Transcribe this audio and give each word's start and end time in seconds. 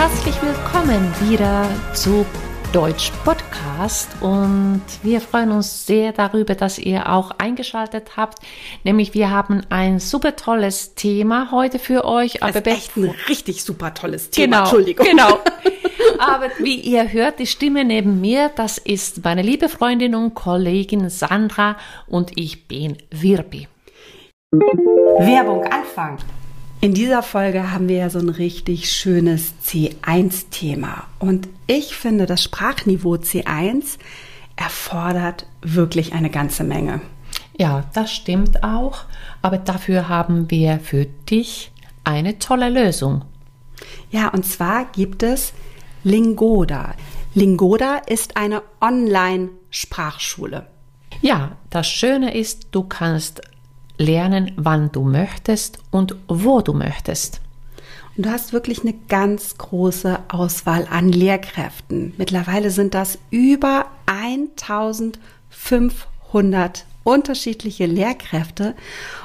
Herzlich 0.00 0.40
willkommen 0.40 1.12
wieder 1.28 1.68
zu 1.92 2.24
Deutsch 2.72 3.12
Podcast 3.22 4.08
und 4.22 4.80
wir 5.02 5.20
freuen 5.20 5.50
uns 5.50 5.86
sehr 5.86 6.14
darüber, 6.14 6.54
dass 6.54 6.78
ihr 6.78 7.12
auch 7.12 7.32
eingeschaltet 7.32 8.16
habt. 8.16 8.38
Nämlich 8.82 9.12
wir 9.12 9.28
haben 9.28 9.60
ein 9.68 9.98
super 9.98 10.36
tolles 10.36 10.94
Thema 10.94 11.50
heute 11.50 11.78
für 11.78 12.06
euch. 12.06 12.42
Aber 12.42 12.66
echt 12.66 12.96
ein 12.96 13.14
richtig 13.28 13.62
super 13.62 13.92
tolles 13.92 14.30
Thema. 14.30 14.46
Genau, 14.46 14.60
Entschuldigung. 14.60 15.06
Genau. 15.06 15.38
Aber 16.18 16.46
wie 16.60 16.76
ihr 16.76 17.12
hört, 17.12 17.38
die 17.38 17.46
Stimme 17.46 17.84
neben 17.84 18.22
mir, 18.22 18.50
das 18.56 18.78
ist 18.78 19.22
meine 19.22 19.42
liebe 19.42 19.68
Freundin 19.68 20.14
und 20.14 20.32
Kollegin 20.32 21.10
Sandra 21.10 21.76
und 22.06 22.32
ich 22.36 22.66
bin 22.68 22.96
Wirbi. 23.10 23.68
Werbung 24.50 25.62
Anfang. 25.64 26.16
In 26.82 26.94
dieser 26.94 27.22
Folge 27.22 27.72
haben 27.72 27.88
wir 27.88 27.96
ja 27.96 28.10
so 28.10 28.18
ein 28.18 28.30
richtig 28.30 28.90
schönes 28.90 29.52
C1-Thema. 29.62 31.04
Und 31.18 31.46
ich 31.66 31.94
finde, 31.94 32.24
das 32.24 32.42
Sprachniveau 32.42 33.16
C1 33.16 33.98
erfordert 34.56 35.46
wirklich 35.60 36.14
eine 36.14 36.30
ganze 36.30 36.64
Menge. 36.64 37.02
Ja, 37.58 37.84
das 37.92 38.10
stimmt 38.10 38.64
auch. 38.64 39.04
Aber 39.42 39.58
dafür 39.58 40.08
haben 40.08 40.50
wir 40.50 40.80
für 40.80 41.04
dich 41.04 41.70
eine 42.04 42.38
tolle 42.38 42.70
Lösung. 42.70 43.26
Ja, 44.10 44.28
und 44.28 44.46
zwar 44.46 44.86
gibt 44.86 45.22
es 45.22 45.52
Lingoda. 46.02 46.94
Lingoda 47.34 47.96
ist 48.06 48.38
eine 48.38 48.62
Online-Sprachschule. 48.80 50.66
Ja, 51.20 51.58
das 51.68 51.86
Schöne 51.86 52.34
ist, 52.34 52.68
du 52.70 52.84
kannst 52.84 53.42
lernen, 54.00 54.50
wann 54.56 54.90
du 54.90 55.04
möchtest 55.04 55.78
und 55.90 56.16
wo 56.26 56.62
du 56.62 56.72
möchtest. 56.72 57.40
Und 58.16 58.26
du 58.26 58.30
hast 58.30 58.52
wirklich 58.52 58.80
eine 58.80 58.94
ganz 59.08 59.56
große 59.58 60.18
Auswahl 60.28 60.88
an 60.90 61.10
Lehrkräften. 61.10 62.14
Mittlerweile 62.16 62.70
sind 62.70 62.94
das 62.94 63.18
über 63.30 63.86
1500 64.06 66.86
unterschiedliche 67.02 67.86
Lehrkräfte. 67.86 68.74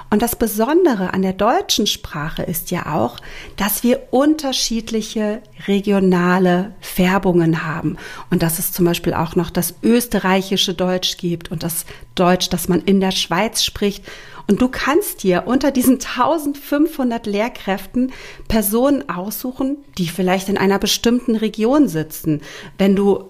Und 0.09 0.21
das 0.21 0.35
Besondere 0.35 1.13
an 1.13 1.23
der 1.23 1.33
deutschen 1.33 1.87
Sprache 1.87 2.43
ist 2.43 2.71
ja 2.71 2.93
auch, 2.93 3.17
dass 3.57 3.83
wir 3.83 4.07
unterschiedliche 4.11 5.41
regionale 5.67 6.73
Färbungen 6.79 7.65
haben. 7.65 7.97
Und 8.29 8.43
dass 8.43 8.59
es 8.59 8.71
zum 8.71 8.85
Beispiel 8.85 9.13
auch 9.13 9.35
noch 9.35 9.49
das 9.49 9.73
österreichische 9.83 10.73
Deutsch 10.73 11.17
gibt 11.17 11.51
und 11.51 11.63
das 11.63 11.85
Deutsch, 12.13 12.49
das 12.49 12.69
man 12.69 12.81
in 12.81 13.01
der 13.01 13.11
Schweiz 13.11 13.63
spricht. 13.63 14.05
Und 14.47 14.61
du 14.61 14.67
kannst 14.67 15.23
dir 15.23 15.43
unter 15.47 15.71
diesen 15.71 15.95
1500 15.95 17.25
Lehrkräften 17.25 18.11
Personen 18.47 19.09
aussuchen, 19.09 19.77
die 19.97 20.07
vielleicht 20.07 20.49
in 20.49 20.57
einer 20.57 20.77
bestimmten 20.77 21.35
Region 21.35 21.87
sitzen. 21.87 22.41
Wenn 22.77 22.95
du, 22.95 23.25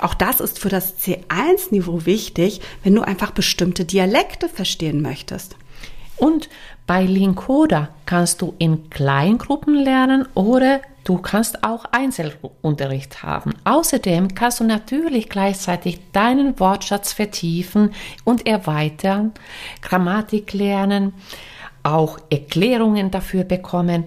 auch 0.00 0.14
das 0.14 0.40
ist 0.40 0.58
für 0.58 0.68
das 0.68 0.98
C1-Niveau 0.98 2.06
wichtig, 2.06 2.60
wenn 2.82 2.94
du 2.94 3.02
einfach 3.02 3.30
bestimmte 3.30 3.84
Dialekte 3.84 4.48
verstehen 4.48 5.00
möchtest. 5.00 5.54
Und 6.16 6.48
bei 6.86 7.04
Linkoda 7.04 7.90
kannst 8.06 8.42
du 8.42 8.54
in 8.58 8.90
Kleingruppen 8.90 9.74
lernen 9.74 10.26
oder 10.34 10.80
du 11.08 11.16
kannst 11.16 11.64
auch 11.64 11.86
Einzelunterricht 11.86 13.22
haben. 13.22 13.54
Außerdem 13.64 14.34
kannst 14.34 14.60
du 14.60 14.64
natürlich 14.64 15.30
gleichzeitig 15.30 16.00
deinen 16.12 16.60
Wortschatz 16.60 17.14
vertiefen 17.14 17.92
und 18.24 18.46
erweitern, 18.46 19.32
Grammatik 19.80 20.52
lernen, 20.52 21.14
auch 21.82 22.18
Erklärungen 22.28 23.10
dafür 23.10 23.44
bekommen, 23.44 24.04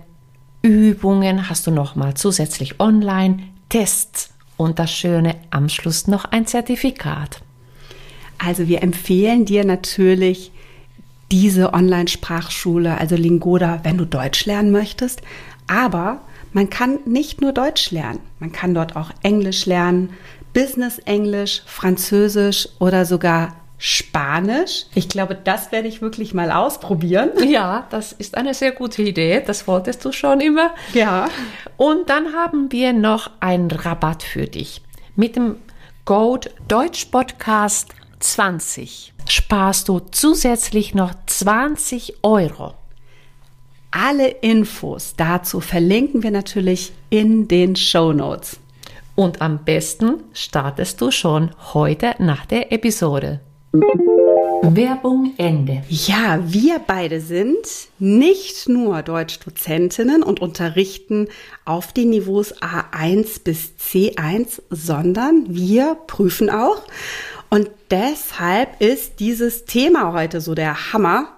Übungen 0.62 1.50
hast 1.50 1.66
du 1.66 1.72
nochmal 1.72 2.14
zusätzlich 2.14 2.80
online, 2.80 3.40
Tests 3.70 4.32
und 4.56 4.78
das 4.78 4.92
Schöne 4.92 5.38
am 5.50 5.70
Schluss 5.70 6.06
noch 6.06 6.26
ein 6.26 6.46
Zertifikat. 6.46 7.42
Also 8.38 8.68
wir 8.68 8.84
empfehlen 8.84 9.46
dir 9.46 9.66
natürlich, 9.66 10.52
diese 11.32 11.74
Online-Sprachschule, 11.74 12.98
also 12.98 13.16
Lingoda, 13.16 13.80
wenn 13.84 13.98
du 13.98 14.06
Deutsch 14.06 14.46
lernen 14.46 14.72
möchtest. 14.72 15.22
Aber 15.66 16.22
man 16.54 16.70
kann 16.70 17.00
nicht 17.06 17.42
nur 17.42 17.54
Deutsch 17.54 17.92
lernen, 17.92 18.20
man 18.40 18.52
kann 18.52 18.74
dort 18.74 18.96
auch 18.96 19.12
Englisch 19.24 19.66
lernen, 19.66 20.14
Business 20.54 21.00
Englisch, 21.00 21.64
Französisch 21.66 22.68
oder 22.80 23.06
sogar 23.06 23.56
Spanisch. 23.84 24.86
Ich 24.94 25.10
glaube, 25.10 25.34
das 25.34 25.72
werde 25.72 25.88
ich 25.88 26.04
wirklich 26.04 26.36
mal 26.36 26.52
ausprobieren. 26.52 27.32
Ja, 27.50 27.88
das 27.90 28.12
ist 28.12 28.38
eine 28.38 28.54
sehr 28.54 28.74
gute 28.74 29.02
Idee. 29.02 29.42
Das 29.46 29.68
wolltest 29.68 30.06
du 30.06 30.12
schon 30.12 30.40
immer. 30.40 30.70
Ja. 30.94 31.30
Und 31.78 32.08
dann 32.10 32.34
haben 32.34 32.72
wir 32.72 32.94
noch 32.94 33.32
einen 33.40 33.72
Rabatt 33.72 34.22
für 34.22 34.46
dich. 34.46 34.84
Mit 35.16 35.36
dem 35.36 35.56
Code 36.06 36.52
Deutsch 36.68 37.06
Podcast 37.06 37.90
20 38.20 39.14
sparst 39.28 39.90
du 39.90 40.00
zusätzlich 40.12 40.94
noch 40.94 41.14
20 41.26 42.24
Euro. 42.24 42.76
Alle 43.92 44.30
Infos 44.30 45.16
dazu 45.18 45.60
verlinken 45.60 46.24
wir 46.24 46.32
natürlich 46.32 46.94
in 47.10 47.50
den 47.50 47.76
Show 47.76 48.14
Notes. 48.14 48.58
Und 49.16 49.42
am 49.42 49.66
besten 49.66 50.24
startest 50.34 51.02
du 51.02 51.12
schon 51.12 51.52
heute 51.74 52.16
nach 52.20 52.46
der 52.46 52.72
Episode. 52.72 53.42
Werbung 54.64 55.34
Ende. 55.38 55.84
Ja, 55.90 56.40
wir 56.46 56.80
beide 56.80 57.20
sind 57.20 57.68
nicht 58.00 58.70
nur 58.70 59.02
Deutschdozentinnen 59.02 60.24
und 60.24 60.40
unterrichten 60.40 61.28
auf 61.66 61.92
den 61.92 62.12
Niveaus 62.12 62.56
A1 62.62 63.44
bis 63.44 63.74
C1, 63.78 64.62
sondern 64.70 65.46
wir 65.50 65.98
prüfen 66.08 66.50
auch 66.50 66.84
und 67.50 67.70
deshalb 67.90 68.80
ist 68.80 69.20
dieses 69.20 69.66
Thema 69.66 70.14
heute 70.14 70.40
so 70.40 70.56
der 70.56 70.94
Hammer, 70.94 71.38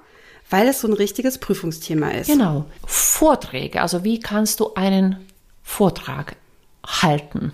weil 0.54 0.68
es 0.68 0.82
so 0.82 0.88
ein 0.88 0.94
richtiges 0.94 1.40
Prüfungsthema 1.40 2.10
ist. 2.10 2.28
Genau. 2.28 2.66
Vorträge, 2.86 3.82
also 3.82 4.04
wie 4.04 4.20
kannst 4.20 4.60
du 4.60 4.76
einen 4.76 5.16
Vortrag 5.64 6.36
halten? 6.86 7.54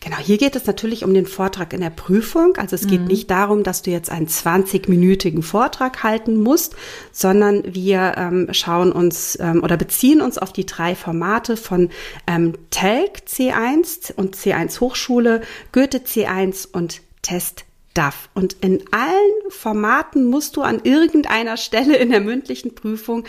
Genau, 0.00 0.16
hier 0.16 0.36
geht 0.36 0.56
es 0.56 0.66
natürlich 0.66 1.04
um 1.04 1.14
den 1.14 1.26
Vortrag 1.26 1.72
in 1.72 1.82
der 1.82 1.90
Prüfung. 1.90 2.56
Also 2.56 2.74
es 2.74 2.88
geht 2.88 3.02
mhm. 3.02 3.06
nicht 3.06 3.30
darum, 3.30 3.62
dass 3.62 3.82
du 3.82 3.92
jetzt 3.92 4.10
einen 4.10 4.26
20-minütigen 4.26 5.42
Vortrag 5.42 6.02
halten 6.02 6.42
musst, 6.42 6.74
sondern 7.12 7.62
wir 7.64 8.14
ähm, 8.16 8.48
schauen 8.50 8.90
uns 8.90 9.38
ähm, 9.40 9.62
oder 9.62 9.76
beziehen 9.76 10.20
uns 10.20 10.36
auf 10.36 10.52
die 10.52 10.66
drei 10.66 10.96
Formate 10.96 11.56
von 11.56 11.90
ähm, 12.26 12.54
TELC 12.70 13.22
C1 13.28 14.12
und 14.12 14.34
C1 14.34 14.80
Hochschule, 14.80 15.42
Goethe 15.70 15.98
C1 15.98 16.66
und 16.72 17.02
Test 17.22 17.65
darf. 17.96 18.28
Und 18.34 18.54
in 18.60 18.82
allen 18.90 19.50
Formaten 19.50 20.26
musst 20.26 20.56
du 20.56 20.62
an 20.62 20.80
irgendeiner 20.84 21.56
Stelle 21.56 21.96
in 21.96 22.10
der 22.10 22.20
mündlichen 22.20 22.74
Prüfung 22.74 23.24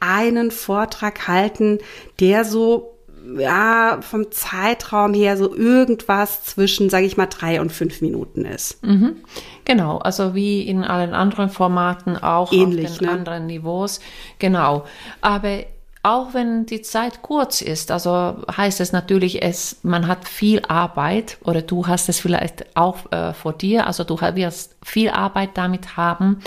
einen 0.00 0.50
Vortrag 0.50 1.28
halten, 1.28 1.78
der 2.20 2.44
so 2.44 2.92
ja, 3.38 4.00
vom 4.02 4.30
Zeitraum 4.32 5.14
her 5.14 5.36
so 5.36 5.54
irgendwas 5.54 6.44
zwischen, 6.44 6.90
sage 6.90 7.06
ich 7.06 7.16
mal, 7.16 7.26
drei 7.26 7.60
und 7.60 7.70
fünf 7.70 8.00
Minuten 8.00 8.44
ist. 8.44 8.84
Mhm. 8.84 9.16
Genau, 9.64 9.98
also 9.98 10.34
wie 10.34 10.62
in 10.62 10.82
allen 10.84 11.14
anderen 11.14 11.48
Formaten 11.48 12.16
auch 12.16 12.52
Ähnlich, 12.52 12.90
auf 12.90 12.98
den 12.98 13.06
ne? 13.06 13.12
anderen 13.12 13.46
Niveaus. 13.46 14.00
Genau. 14.38 14.84
Aber 15.20 15.64
auch 16.02 16.34
wenn 16.34 16.66
die 16.66 16.82
Zeit 16.82 17.22
kurz 17.22 17.62
ist, 17.62 17.92
also 17.92 18.36
heißt 18.56 18.80
es 18.80 18.92
natürlich, 18.92 19.42
es, 19.42 19.76
man 19.82 20.08
hat 20.08 20.26
viel 20.26 20.60
Arbeit 20.66 21.38
oder 21.44 21.62
du 21.62 21.86
hast 21.86 22.08
es 22.08 22.18
vielleicht 22.18 22.76
auch 22.76 23.10
äh, 23.12 23.32
vor 23.32 23.52
dir, 23.52 23.86
also 23.86 24.02
du 24.02 24.20
wirst 24.20 24.74
viel 24.82 25.10
Arbeit 25.10 25.50
damit 25.54 25.96
haben. 25.96 26.40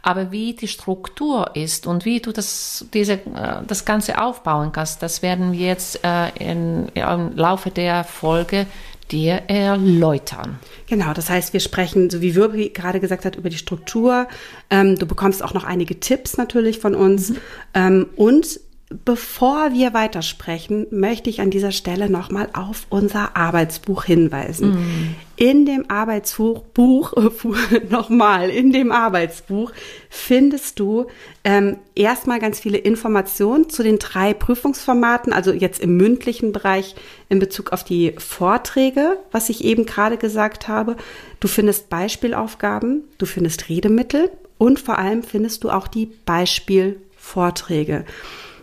Aber 0.00 0.30
wie 0.30 0.54
die 0.54 0.68
Struktur 0.68 1.50
ist 1.54 1.86
und 1.86 2.04
wie 2.04 2.20
du 2.20 2.32
das, 2.32 2.86
diese, 2.94 3.14
äh, 3.14 3.62
das 3.66 3.84
Ganze 3.84 4.20
aufbauen 4.20 4.72
kannst, 4.72 5.02
das 5.02 5.22
werden 5.22 5.52
wir 5.52 5.66
jetzt 5.66 6.04
äh, 6.04 6.30
in, 6.38 6.88
im 6.94 7.36
Laufe 7.36 7.70
der 7.70 8.04
Folge 8.04 8.66
dir 9.10 9.42
erläutern. 9.48 10.58
Genau, 10.88 11.12
das 11.12 11.30
heißt, 11.30 11.52
wir 11.52 11.60
sprechen, 11.60 12.10
so 12.10 12.20
wie 12.20 12.34
Wirbi 12.34 12.70
gerade 12.70 13.00
gesagt 13.00 13.24
hat, 13.24 13.36
über 13.36 13.50
die 13.50 13.58
Struktur. 13.58 14.28
Ähm, 14.70 14.96
du 14.96 15.06
bekommst 15.06 15.42
auch 15.42 15.54
noch 15.54 15.64
einige 15.64 15.98
Tipps 15.98 16.36
natürlich 16.36 16.78
von 16.78 16.94
uns. 16.94 17.30
Mhm. 17.30 17.36
Ähm, 17.74 18.06
und 18.16 18.60
Bevor 19.04 19.74
wir 19.74 19.92
weitersprechen, 19.92 20.86
möchte 20.90 21.28
ich 21.28 21.42
an 21.42 21.50
dieser 21.50 21.72
Stelle 21.72 22.08
nochmal 22.08 22.48
auf 22.54 22.86
unser 22.88 23.36
Arbeitsbuch 23.36 24.04
hinweisen. 24.04 24.70
Mm. 24.70 25.14
In 25.36 25.66
dem 25.66 25.90
Arbeitsbuch, 25.90 26.62
Buch, 26.62 27.12
nochmal, 27.90 28.48
in 28.48 28.72
dem 28.72 28.90
Arbeitsbuch 28.90 29.72
findest 30.08 30.80
du 30.80 31.06
ähm, 31.44 31.76
erstmal 31.94 32.38
ganz 32.38 32.60
viele 32.60 32.78
Informationen 32.78 33.68
zu 33.68 33.82
den 33.82 33.98
drei 33.98 34.32
Prüfungsformaten, 34.32 35.34
also 35.34 35.52
jetzt 35.52 35.80
im 35.80 35.98
mündlichen 35.98 36.52
Bereich 36.52 36.94
in 37.28 37.40
Bezug 37.40 37.74
auf 37.74 37.84
die 37.84 38.14
Vorträge, 38.16 39.18
was 39.32 39.50
ich 39.50 39.64
eben 39.64 39.84
gerade 39.84 40.16
gesagt 40.16 40.66
habe. 40.66 40.96
Du 41.40 41.48
findest 41.48 41.90
Beispielaufgaben, 41.90 43.04
du 43.18 43.26
findest 43.26 43.68
Redemittel 43.68 44.30
und 44.56 44.80
vor 44.80 44.96
allem 44.96 45.22
findest 45.22 45.62
du 45.62 45.68
auch 45.68 45.88
die 45.88 46.06
Beispielvorträge. 46.24 48.06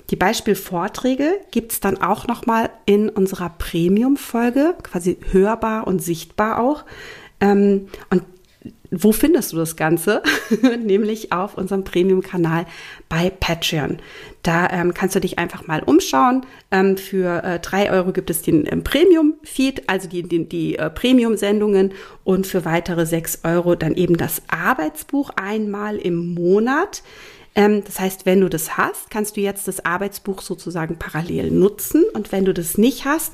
Die 0.10 0.16
Beispielvorträge 0.16 1.40
gibt's 1.52 1.80
dann 1.80 2.02
auch 2.02 2.28
nochmal 2.28 2.69
in 2.86 3.10
unserer 3.10 3.50
Premium-Folge, 3.50 4.75
quasi 4.84 5.18
hörbar 5.31 5.88
und 5.88 6.02
sichtbar 6.02 6.60
auch. 6.60 6.86
Ähm, 7.40 7.88
und 8.10 8.24
wo 8.92 9.12
findest 9.12 9.52
du 9.52 9.57
das 9.57 9.75
Ganze? 9.75 10.22
Nämlich 10.84 11.31
auf 11.31 11.57
unserem 11.57 11.84
Premium-Kanal 11.84 12.66
bei 13.10 13.30
Patreon. 13.30 13.98
Da 14.44 14.69
ähm, 14.69 14.94
kannst 14.94 15.16
du 15.16 15.19
dich 15.19 15.40
einfach 15.40 15.68
mal 15.68 15.81
umschauen. 15.84 16.46
Ähm, 16.72 16.98
für 16.98 17.44
äh, 17.44 17.60
drei 17.60 17.92
Euro 17.92 18.13
gibt 18.13 18.30
es 18.30 18.42
den 18.42 18.66
ähm, 18.72 18.84
Premium-Feed, 18.84 19.90
also 19.90 20.07
die, 20.07 20.24
die, 20.24 20.48
die 20.48 20.78
äh, 20.78 20.90
Premium-Sendungen 20.90 21.94
und 22.24 22.48
für 22.48 22.63
weitere 22.63 23.06
sechs 23.06 23.40
Euro 23.44 23.75
dann 23.75 23.96
eben 23.96 24.18
das 24.18 24.44
Arbeitsbuch 24.48 25.31
einmal 25.36 25.98
im 25.98 26.34
Monat. 26.34 27.04
Ähm, 27.56 27.84
das 27.84 28.00
heißt, 28.00 28.25
wenn 28.25 28.42
du 28.42 28.50
das 28.50 28.78
hast, 28.78 29.10
kannst 29.10 29.38
du 29.38 29.42
jetzt 29.42 29.68
das 29.68 29.86
Arbeitsbuch 29.86 30.42
sozusagen 30.42 30.98
parallel 30.98 31.52
nutzen 31.52 32.04
und 32.13 32.31
wenn 32.31 32.46
du 32.46 32.54
das 32.54 32.78
nicht 32.78 33.06
hast, 33.06 33.34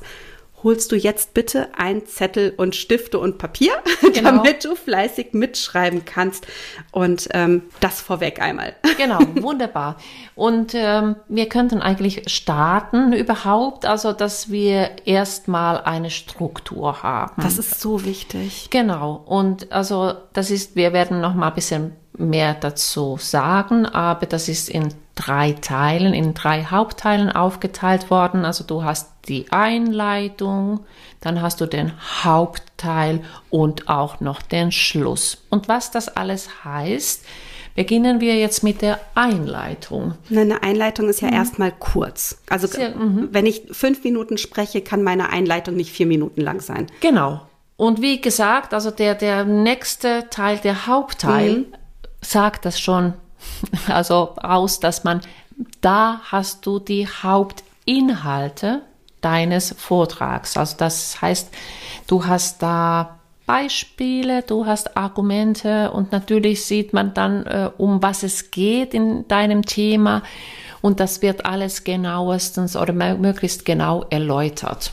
holst 0.62 0.92
du 0.92 0.96
jetzt 0.96 1.34
bitte 1.34 1.68
ein 1.76 2.06
Zettel 2.06 2.54
und 2.56 2.76
Stifte 2.76 3.18
und 3.18 3.38
Papier, 3.38 3.72
genau. 4.14 4.30
damit 4.30 4.64
du 4.64 4.74
fleißig 4.76 5.32
mitschreiben 5.32 6.04
kannst. 6.04 6.46
Und 6.90 7.28
ähm, 7.32 7.62
das 7.80 8.00
vorweg 8.00 8.40
einmal. 8.40 8.74
Genau, 8.98 9.18
wunderbar. 9.40 9.96
Und 10.36 10.74
ähm, 10.74 11.16
wir 11.26 11.48
könnten 11.48 11.80
eigentlich 11.80 12.30
starten 12.30 13.12
überhaupt, 13.12 13.84
also 13.84 14.12
dass 14.12 14.50
wir 14.50 14.90
erstmal 15.06 15.80
eine 15.80 16.10
Struktur 16.10 17.02
haben. 17.02 17.42
Das 17.42 17.58
ist 17.58 17.80
so 17.80 18.04
wichtig. 18.04 18.68
Genau. 18.70 19.24
Und 19.26 19.72
also 19.72 20.12
das 20.34 20.50
ist, 20.50 20.76
wir 20.76 20.92
werden 20.92 21.20
noch 21.20 21.34
mal 21.34 21.48
ein 21.48 21.54
bisschen 21.54 21.96
mehr 22.22 22.54
dazu 22.54 23.16
sagen, 23.20 23.86
aber 23.86 24.26
das 24.26 24.48
ist 24.48 24.68
in 24.68 24.94
drei 25.14 25.52
Teilen, 25.52 26.14
in 26.14 26.34
drei 26.34 26.64
Hauptteilen 26.64 27.30
aufgeteilt 27.30 28.10
worden. 28.10 28.44
Also 28.44 28.64
du 28.64 28.84
hast 28.84 29.10
die 29.28 29.46
Einleitung, 29.50 30.80
dann 31.20 31.42
hast 31.42 31.60
du 31.60 31.66
den 31.66 31.92
Hauptteil 32.24 33.20
und 33.50 33.88
auch 33.88 34.20
noch 34.20 34.42
den 34.42 34.72
Schluss. 34.72 35.38
Und 35.50 35.68
was 35.68 35.90
das 35.90 36.08
alles 36.08 36.64
heißt, 36.64 37.24
beginnen 37.74 38.20
wir 38.20 38.36
jetzt 38.36 38.62
mit 38.62 38.82
der 38.82 39.00
Einleitung. 39.14 40.14
Eine 40.30 40.62
Einleitung 40.62 41.08
ist 41.08 41.20
ja 41.20 41.28
mhm. 41.28 41.34
erstmal 41.34 41.72
kurz. 41.72 42.38
Also 42.48 42.66
Sehr, 42.66 42.90
mhm. 42.96 43.28
wenn 43.32 43.46
ich 43.46 43.62
fünf 43.70 44.04
Minuten 44.04 44.38
spreche, 44.38 44.82
kann 44.82 45.02
meine 45.02 45.30
Einleitung 45.30 45.76
nicht 45.76 45.92
vier 45.92 46.06
Minuten 46.06 46.40
lang 46.40 46.60
sein. 46.60 46.86
Genau. 47.00 47.42
Und 47.76 48.00
wie 48.00 48.20
gesagt, 48.20 48.74
also 48.74 48.90
der, 48.90 49.14
der 49.14 49.44
nächste 49.44 50.28
Teil, 50.30 50.58
der 50.58 50.86
Hauptteil, 50.86 51.50
mhm. 51.50 51.66
Sagt 52.22 52.64
das 52.64 52.80
schon 52.80 53.14
also 53.88 54.34
aus, 54.36 54.80
dass 54.80 55.04
man, 55.04 55.20
da 55.80 56.20
hast 56.24 56.64
du 56.66 56.78
die 56.78 57.06
Hauptinhalte 57.06 58.82
deines 59.20 59.74
Vortrags. 59.78 60.56
Also 60.56 60.76
das 60.78 61.20
heißt, 61.20 61.50
du 62.06 62.26
hast 62.26 62.62
da 62.62 63.18
Beispiele, 63.46 64.42
du 64.42 64.66
hast 64.66 64.96
Argumente 64.96 65.90
und 65.90 66.12
natürlich 66.12 66.64
sieht 66.64 66.92
man 66.92 67.12
dann, 67.12 67.44
äh, 67.46 67.70
um 67.76 68.02
was 68.02 68.22
es 68.22 68.50
geht 68.50 68.94
in 68.94 69.26
deinem 69.28 69.62
Thema 69.62 70.22
und 70.80 71.00
das 71.00 71.22
wird 71.22 71.44
alles 71.44 71.84
genauestens 71.84 72.76
oder 72.76 72.92
möglichst 72.92 73.64
genau 73.64 74.04
erläutert. 74.10 74.92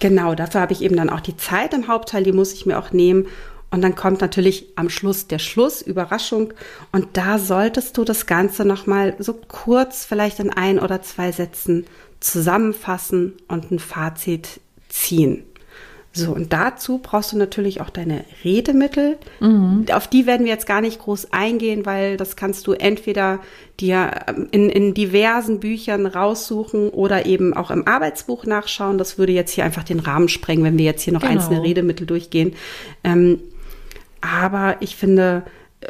Genau, 0.00 0.34
dafür 0.34 0.60
habe 0.60 0.72
ich 0.72 0.82
eben 0.82 0.96
dann 0.96 1.10
auch 1.10 1.20
die 1.20 1.36
Zeit 1.36 1.74
im 1.74 1.86
Hauptteil, 1.88 2.24
die 2.24 2.32
muss 2.32 2.52
ich 2.52 2.66
mir 2.66 2.78
auch 2.78 2.92
nehmen, 2.92 3.26
und 3.72 3.80
dann 3.80 3.94
kommt 3.94 4.20
natürlich 4.20 4.66
am 4.76 4.90
Schluss 4.90 5.26
der 5.26 5.38
Schluss, 5.38 5.80
Überraschung. 5.80 6.52
Und 6.92 7.08
da 7.14 7.38
solltest 7.38 7.96
du 7.96 8.04
das 8.04 8.26
Ganze 8.26 8.66
nochmal 8.66 9.16
so 9.18 9.32
kurz, 9.32 10.04
vielleicht 10.04 10.40
in 10.40 10.50
ein 10.50 10.78
oder 10.78 11.00
zwei 11.00 11.32
Sätzen 11.32 11.86
zusammenfassen 12.20 13.32
und 13.48 13.72
ein 13.72 13.78
Fazit 13.78 14.60
ziehen. 14.90 15.44
So, 16.14 16.32
und 16.32 16.52
dazu 16.52 16.98
brauchst 16.98 17.32
du 17.32 17.38
natürlich 17.38 17.80
auch 17.80 17.88
deine 17.88 18.24
Redemittel. 18.44 19.16
Mhm. 19.40 19.86
Auf 19.90 20.06
die 20.06 20.26
werden 20.26 20.44
wir 20.44 20.52
jetzt 20.52 20.66
gar 20.66 20.82
nicht 20.82 20.98
groß 20.98 21.32
eingehen, 21.32 21.86
weil 21.86 22.18
das 22.18 22.36
kannst 22.36 22.66
du 22.66 22.72
entweder 22.72 23.40
dir 23.80 24.10
ähm, 24.28 24.48
in, 24.50 24.68
in 24.68 24.92
diversen 24.92 25.60
Büchern 25.60 26.04
raussuchen 26.04 26.90
oder 26.90 27.24
eben 27.24 27.54
auch 27.54 27.70
im 27.70 27.88
Arbeitsbuch 27.88 28.44
nachschauen. 28.44 28.98
Das 28.98 29.16
würde 29.16 29.32
jetzt 29.32 29.52
hier 29.52 29.64
einfach 29.64 29.84
den 29.84 30.00
Rahmen 30.00 30.28
sprengen, 30.28 30.64
wenn 30.64 30.76
wir 30.76 30.84
jetzt 30.84 31.00
hier 31.00 31.14
noch 31.14 31.22
genau. 31.22 31.32
einzelne 31.32 31.62
Redemittel 31.62 32.06
durchgehen. 32.06 32.52
Ähm, 33.02 33.38
aber 34.22 34.76
ich 34.80 34.96
finde, 34.96 35.44
äh, 35.80 35.86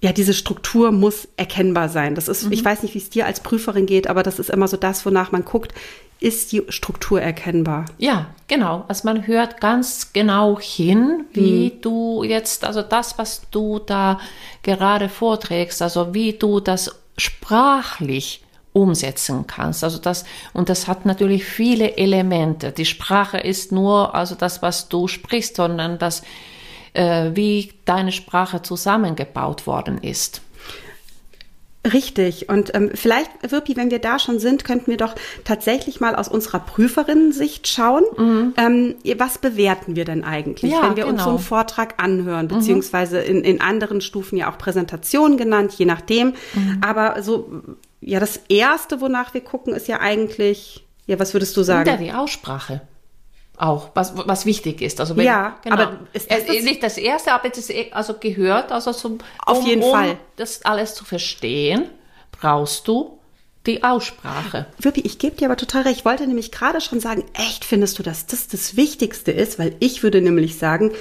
ja, 0.00 0.12
diese 0.12 0.34
Struktur 0.34 0.92
muss 0.92 1.26
erkennbar 1.36 1.88
sein. 1.88 2.14
Das 2.14 2.28
ist, 2.28 2.44
mhm. 2.44 2.52
ich 2.52 2.64
weiß 2.64 2.82
nicht, 2.82 2.94
wie 2.94 2.98
es 2.98 3.10
dir 3.10 3.26
als 3.26 3.40
Prüferin 3.40 3.86
geht, 3.86 4.06
aber 4.06 4.22
das 4.22 4.38
ist 4.38 4.50
immer 4.50 4.68
so 4.68 4.76
das, 4.76 5.04
wonach 5.04 5.32
man 5.32 5.44
guckt, 5.44 5.74
ist 6.20 6.52
die 6.52 6.62
Struktur 6.68 7.20
erkennbar? 7.20 7.86
Ja, 7.98 8.26
genau. 8.46 8.84
Also 8.86 9.08
man 9.08 9.26
hört 9.26 9.60
ganz 9.60 10.12
genau 10.12 10.60
hin, 10.60 11.24
wie 11.32 11.72
mhm. 11.74 11.80
du 11.80 12.22
jetzt, 12.22 12.64
also 12.64 12.82
das, 12.82 13.18
was 13.18 13.42
du 13.50 13.80
da 13.80 14.20
gerade 14.62 15.08
vorträgst, 15.08 15.82
also 15.82 16.14
wie 16.14 16.34
du 16.34 16.60
das 16.60 16.94
sprachlich 17.16 18.44
umsetzen 18.72 19.46
kannst. 19.46 19.84
Also 19.84 19.98
das, 19.98 20.24
und 20.52 20.68
das 20.68 20.86
hat 20.88 21.04
natürlich 21.04 21.44
viele 21.44 21.96
Elemente. 21.96 22.72
Die 22.72 22.86
Sprache 22.86 23.38
ist 23.38 23.72
nur, 23.72 24.14
also 24.14 24.34
das, 24.34 24.62
was 24.62 24.88
du 24.88 25.08
sprichst, 25.08 25.56
sondern 25.56 25.98
das, 25.98 26.22
wie 26.94 27.72
deine 27.84 28.12
Sprache 28.12 28.62
zusammengebaut 28.62 29.66
worden 29.66 29.98
ist. 29.98 30.42
Richtig. 31.90 32.48
Und 32.48 32.74
ähm, 32.74 32.90
vielleicht, 32.94 33.30
Wirpi, 33.50 33.76
wenn 33.76 33.90
wir 33.90 33.98
da 33.98 34.20
schon 34.20 34.38
sind, 34.38 34.64
könnten 34.64 34.88
wir 34.88 34.96
doch 34.96 35.16
tatsächlich 35.44 36.00
mal 36.00 36.14
aus 36.14 36.28
unserer 36.28 36.60
Prüferinnen-Sicht 36.60 37.66
schauen. 37.66 38.04
Mhm. 38.16 38.54
Ähm, 38.56 38.94
was 39.18 39.38
bewerten 39.38 39.96
wir 39.96 40.04
denn 40.04 40.22
eigentlich, 40.22 40.70
ja, 40.70 40.82
wenn 40.82 40.96
wir 40.96 41.04
genau. 41.04 41.14
uns 41.14 41.24
so 41.24 41.30
einen 41.30 41.38
Vortrag 41.40 41.94
anhören, 42.00 42.46
mhm. 42.46 42.50
beziehungsweise 42.50 43.18
in, 43.20 43.42
in 43.42 43.60
anderen 43.60 44.00
Stufen 44.00 44.36
ja 44.36 44.50
auch 44.52 44.58
Präsentationen 44.58 45.36
genannt, 45.36 45.72
je 45.76 45.86
nachdem. 45.86 46.34
Mhm. 46.54 46.80
Aber 46.86 47.20
so, 47.22 47.50
ja, 48.00 48.20
das 48.20 48.40
Erste, 48.48 49.00
wonach 49.00 49.34
wir 49.34 49.40
gucken, 49.40 49.74
ist 49.74 49.88
ja 49.88 49.98
eigentlich, 49.98 50.86
ja, 51.06 51.18
was 51.18 51.34
würdest 51.34 51.56
du 51.56 51.64
sagen? 51.64 51.90
Ja, 51.90 51.96
die 51.96 52.12
Aussprache 52.12 52.82
auch, 53.56 53.90
was, 53.94 54.14
was 54.16 54.46
wichtig 54.46 54.80
ist. 54.80 55.00
Also 55.00 55.16
wenn, 55.16 55.26
ja, 55.26 55.58
genau. 55.62 55.76
aber 55.76 55.98
ist 56.12 56.30
das, 56.30 56.46
das 56.46 56.62
nicht 56.62 56.82
das 56.82 56.98
erste, 56.98 57.32
aber 57.32 57.48
das 57.48 57.70
also 57.92 58.14
gehört, 58.14 58.72
also 58.72 58.92
zum, 58.92 59.18
auf 59.44 59.58
um, 59.58 59.66
jeden 59.66 59.82
um 59.82 59.92
Fall. 59.92 60.18
das 60.36 60.64
alles 60.64 60.94
zu 60.94 61.04
verstehen, 61.04 61.90
brauchst 62.32 62.88
du 62.88 63.18
die 63.66 63.84
Aussprache. 63.84 64.66
Wirpi, 64.78 65.02
ich 65.02 65.18
gebe 65.18 65.36
dir 65.36 65.46
aber 65.46 65.56
total 65.56 65.82
recht. 65.82 65.98
Ich 65.98 66.04
wollte 66.04 66.26
nämlich 66.26 66.50
gerade 66.50 66.80
schon 66.80 66.98
sagen, 66.98 67.24
echt 67.34 67.64
findest 67.64 67.98
du, 67.98 68.02
dass 68.02 68.26
das 68.26 68.48
das 68.48 68.76
Wichtigste 68.76 69.30
ist, 69.30 69.58
weil 69.58 69.76
ich 69.78 70.02
würde 70.02 70.20
nämlich 70.20 70.58
sagen, 70.58 70.92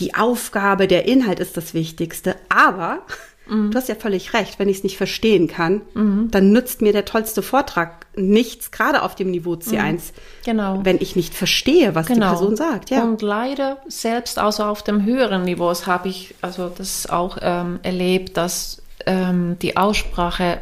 die 0.00 0.14
Aufgabe, 0.14 0.88
der 0.88 1.06
Inhalt 1.06 1.38
ist 1.38 1.56
das 1.56 1.74
Wichtigste, 1.74 2.36
aber 2.48 3.02
Mhm. 3.48 3.70
Du 3.70 3.78
hast 3.78 3.88
ja 3.88 3.94
völlig 3.94 4.34
recht. 4.34 4.58
Wenn 4.58 4.68
ich 4.68 4.78
es 4.78 4.82
nicht 4.82 4.96
verstehen 4.96 5.48
kann, 5.48 5.82
mhm. 5.94 6.30
dann 6.30 6.52
nützt 6.52 6.82
mir 6.82 6.92
der 6.92 7.04
tollste 7.04 7.42
Vortrag 7.42 8.06
nichts, 8.16 8.70
gerade 8.70 9.02
auf 9.02 9.14
dem 9.14 9.30
Niveau 9.30 9.54
C1. 9.54 9.92
Mhm. 9.92 10.00
Genau. 10.44 10.80
Wenn 10.82 10.98
ich 11.00 11.16
nicht 11.16 11.34
verstehe, 11.34 11.94
was 11.94 12.06
genau. 12.06 12.26
die 12.26 12.36
Person 12.36 12.56
sagt. 12.56 12.90
Ja. 12.90 13.02
Und 13.02 13.22
leider 13.22 13.78
selbst 13.88 14.38
also 14.38 14.64
auf 14.64 14.82
dem 14.82 15.04
höheren 15.04 15.42
Niveau 15.42 15.72
habe 15.86 16.08
ich 16.08 16.34
also 16.42 16.68
das 16.68 17.08
auch 17.08 17.38
ähm, 17.40 17.80
erlebt, 17.82 18.36
dass 18.36 18.82
ähm, 19.06 19.56
die 19.60 19.76
Aussprache 19.76 20.58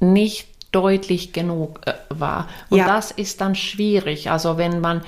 nicht 0.00 0.48
deutlich 0.72 1.32
genug 1.32 1.80
äh, 1.86 1.94
war. 2.10 2.48
Und 2.68 2.78
ja. 2.78 2.86
das 2.86 3.10
ist 3.10 3.40
dann 3.40 3.54
schwierig. 3.54 4.30
Also 4.30 4.58
wenn 4.58 4.80
man 4.80 5.02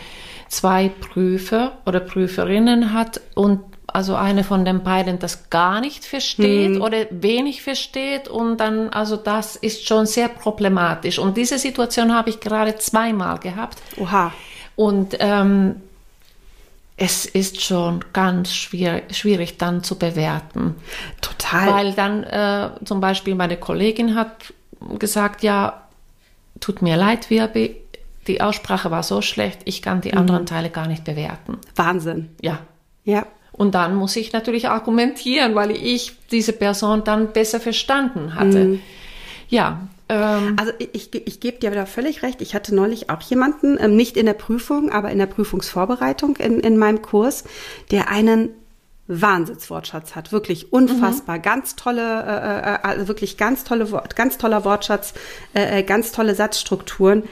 zwei 0.49 0.88
Prüfer 0.88 1.78
oder 1.87 2.00
Prüferinnen 2.00 2.92
hat 2.92 3.20
und 3.34 3.60
also 3.92 4.14
eine 4.14 4.44
von 4.44 4.64
den 4.64 4.82
beiden 4.82 5.18
das 5.18 5.50
gar 5.50 5.80
nicht 5.80 6.04
versteht 6.04 6.76
hm. 6.76 6.82
oder 6.82 7.06
wenig 7.11 7.62
versteht 7.62 8.28
und 8.28 8.59
dann, 8.59 8.88
also 8.90 9.16
das 9.16 9.56
ist 9.56 9.87
schon 9.87 10.06
sehr 10.06 10.28
problematisch. 10.28 11.18
Und 11.18 11.37
diese 11.37 11.59
Situation 11.59 12.14
habe 12.14 12.30
ich 12.30 12.40
gerade 12.40 12.76
zweimal 12.76 13.38
gehabt. 13.38 13.78
Oha. 13.97 14.32
Und 14.76 15.16
ähm, 15.20 15.76
es 16.97 17.25
ist 17.25 17.62
schon 17.62 18.04
ganz 18.12 18.54
schwierig, 18.54 19.16
schwierig 19.16 19.56
dann 19.56 19.82
zu 19.82 19.99
bewerten. 19.99 20.76
Total. 21.20 21.73
Weil 21.73 21.92
dann 21.92 22.25
äh, 22.25 22.70
zum 22.85 23.00
Beispiel 23.00 23.35
meine 23.35 23.56
Kollegin 23.56 24.14
hat 24.14 24.52
gesagt, 24.99 25.42
ja, 25.42 25.88
tut 26.61 26.82
mir 26.82 26.97
leid, 26.97 27.30
Wirbi, 27.30 27.76
die 28.26 28.40
Aussprache 28.40 28.90
war 28.90 29.02
so 29.02 29.23
schlecht, 29.23 29.61
ich 29.64 29.82
kann 29.82 30.02
die 30.02 30.12
mhm. 30.12 30.18
anderen 30.18 30.47
Teile 30.47 30.70
gar 30.70 30.87
nicht 30.87 31.04
bewerten. 31.04 31.59
Wahnsinn. 31.75 32.30
Ja. 32.40 32.59
Ja. 33.04 33.26
Und 33.61 33.75
dann 33.75 33.95
muss 33.95 34.17
ich 34.17 34.33
natürlich 34.33 34.71
argumentieren, 34.71 35.55
weil 35.55 35.73
ich 35.73 36.17
diese 36.31 36.55
Person 36.55 37.05
dann 37.05 37.35
besser 37.35 37.61
verstanden 37.61 38.35
hatte. 38.35 38.64
Mhm. 38.64 38.81
Ja. 39.50 39.87
Ähm, 40.09 40.57
also 40.59 40.73
ich, 40.79 40.95
ich, 40.95 41.26
ich 41.26 41.40
gebe 41.40 41.59
dir 41.59 41.71
da 41.71 41.85
völlig 41.85 42.23
recht. 42.23 42.40
Ich 42.40 42.55
hatte 42.55 42.75
neulich 42.75 43.11
auch 43.11 43.21
jemanden, 43.21 43.76
ähm, 43.79 43.97
nicht 43.97 44.17
in 44.17 44.25
der 44.25 44.33
Prüfung, 44.33 44.90
aber 44.90 45.11
in 45.11 45.19
der 45.19 45.26
Prüfungsvorbereitung 45.26 46.37
in, 46.37 46.61
in 46.61 46.79
meinem 46.79 47.02
Kurs, 47.02 47.45
der 47.90 48.09
einen 48.09 48.49
Wahnsinnswortschatz 49.09 50.17
hat, 50.17 50.33
wirklich 50.33 50.73
unfassbar, 50.73 51.37
mhm. 51.37 51.43
ganz 51.43 51.76
tolle, 51.76 52.00
äh, 52.00 52.76
äh, 52.76 52.79
also 52.83 53.09
wirklich 53.09 53.37
ganz 53.37 53.64
tolle, 53.64 53.87
ganz 54.14 54.38
toller 54.38 54.64
Wortschatz, 54.64 55.12
äh, 55.52 55.81
äh, 55.81 55.83
ganz 55.83 56.12
tolle 56.12 56.35
Satzstrukturen. 56.35 57.25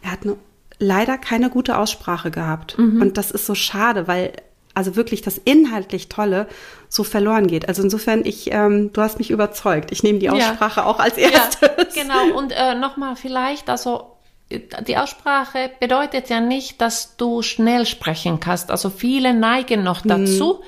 Er 0.00 0.12
hat 0.12 0.22
eine, 0.22 0.36
leider 0.78 1.18
keine 1.18 1.50
gute 1.50 1.76
Aussprache 1.76 2.30
gehabt 2.30 2.78
mhm. 2.78 3.02
und 3.02 3.18
das 3.18 3.30
ist 3.30 3.44
so 3.44 3.54
schade, 3.54 4.08
weil 4.08 4.32
also 4.74 4.96
wirklich 4.96 5.22
das 5.22 5.38
inhaltlich 5.38 6.08
Tolle 6.08 6.46
so 6.88 7.04
verloren 7.04 7.46
geht. 7.46 7.68
Also 7.68 7.82
insofern, 7.82 8.24
ich, 8.24 8.52
ähm, 8.52 8.92
du 8.92 9.00
hast 9.02 9.18
mich 9.18 9.30
überzeugt. 9.30 9.92
Ich 9.92 10.02
nehme 10.02 10.18
die 10.18 10.30
Aussprache 10.30 10.80
ja. 10.80 10.86
auch 10.86 10.98
als 10.98 11.16
erstes. 11.16 11.68
Ja, 11.94 12.02
genau. 12.02 12.38
Und 12.38 12.52
äh, 12.52 12.74
nochmal 12.74 13.16
vielleicht, 13.16 13.68
also 13.68 14.16
die 14.50 14.96
Aussprache 14.96 15.70
bedeutet 15.78 16.28
ja 16.28 16.40
nicht, 16.40 16.80
dass 16.80 17.16
du 17.16 17.42
schnell 17.42 17.86
sprechen 17.86 18.40
kannst. 18.40 18.70
Also 18.70 18.90
viele 18.90 19.34
neigen 19.34 19.82
noch 19.82 20.04
mhm. 20.04 20.08
dazu. 20.08 20.58
Mhm 20.60 20.64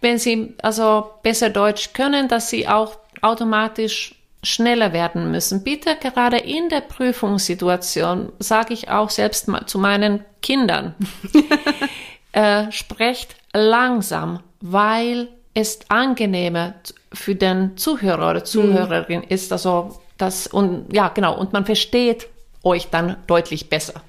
wenn 0.00 0.18
sie 0.18 0.54
also 0.62 1.10
besser 1.22 1.50
Deutsch 1.50 1.92
können, 1.92 2.28
dass 2.28 2.50
sie 2.50 2.68
auch 2.68 2.96
automatisch 3.20 4.14
schneller 4.42 4.92
werden 4.92 5.30
müssen. 5.32 5.64
Bitte 5.64 5.96
gerade 6.00 6.38
in 6.38 6.68
der 6.68 6.80
Prüfungssituation 6.80 8.32
sage 8.38 8.74
ich 8.74 8.88
auch 8.88 9.10
selbst 9.10 9.48
mal 9.48 9.66
zu 9.66 9.78
meinen 9.78 10.24
Kindern, 10.42 10.94
äh, 12.32 12.70
sprecht 12.72 13.36
langsam, 13.52 14.40
weil 14.60 15.28
es 15.54 15.80
angenehmer 15.88 16.74
für 17.12 17.34
den 17.34 17.76
Zuhörer 17.76 18.30
oder 18.30 18.44
Zuhörerin 18.44 19.20
mhm. 19.20 19.28
ist. 19.28 19.52
Also 19.52 20.00
das 20.16 20.46
und 20.46 20.92
ja 20.92 21.08
genau 21.08 21.38
und 21.38 21.52
man 21.52 21.64
versteht 21.64 22.28
euch 22.62 22.88
dann 22.90 23.16
deutlich 23.26 23.70
besser. 23.70 24.02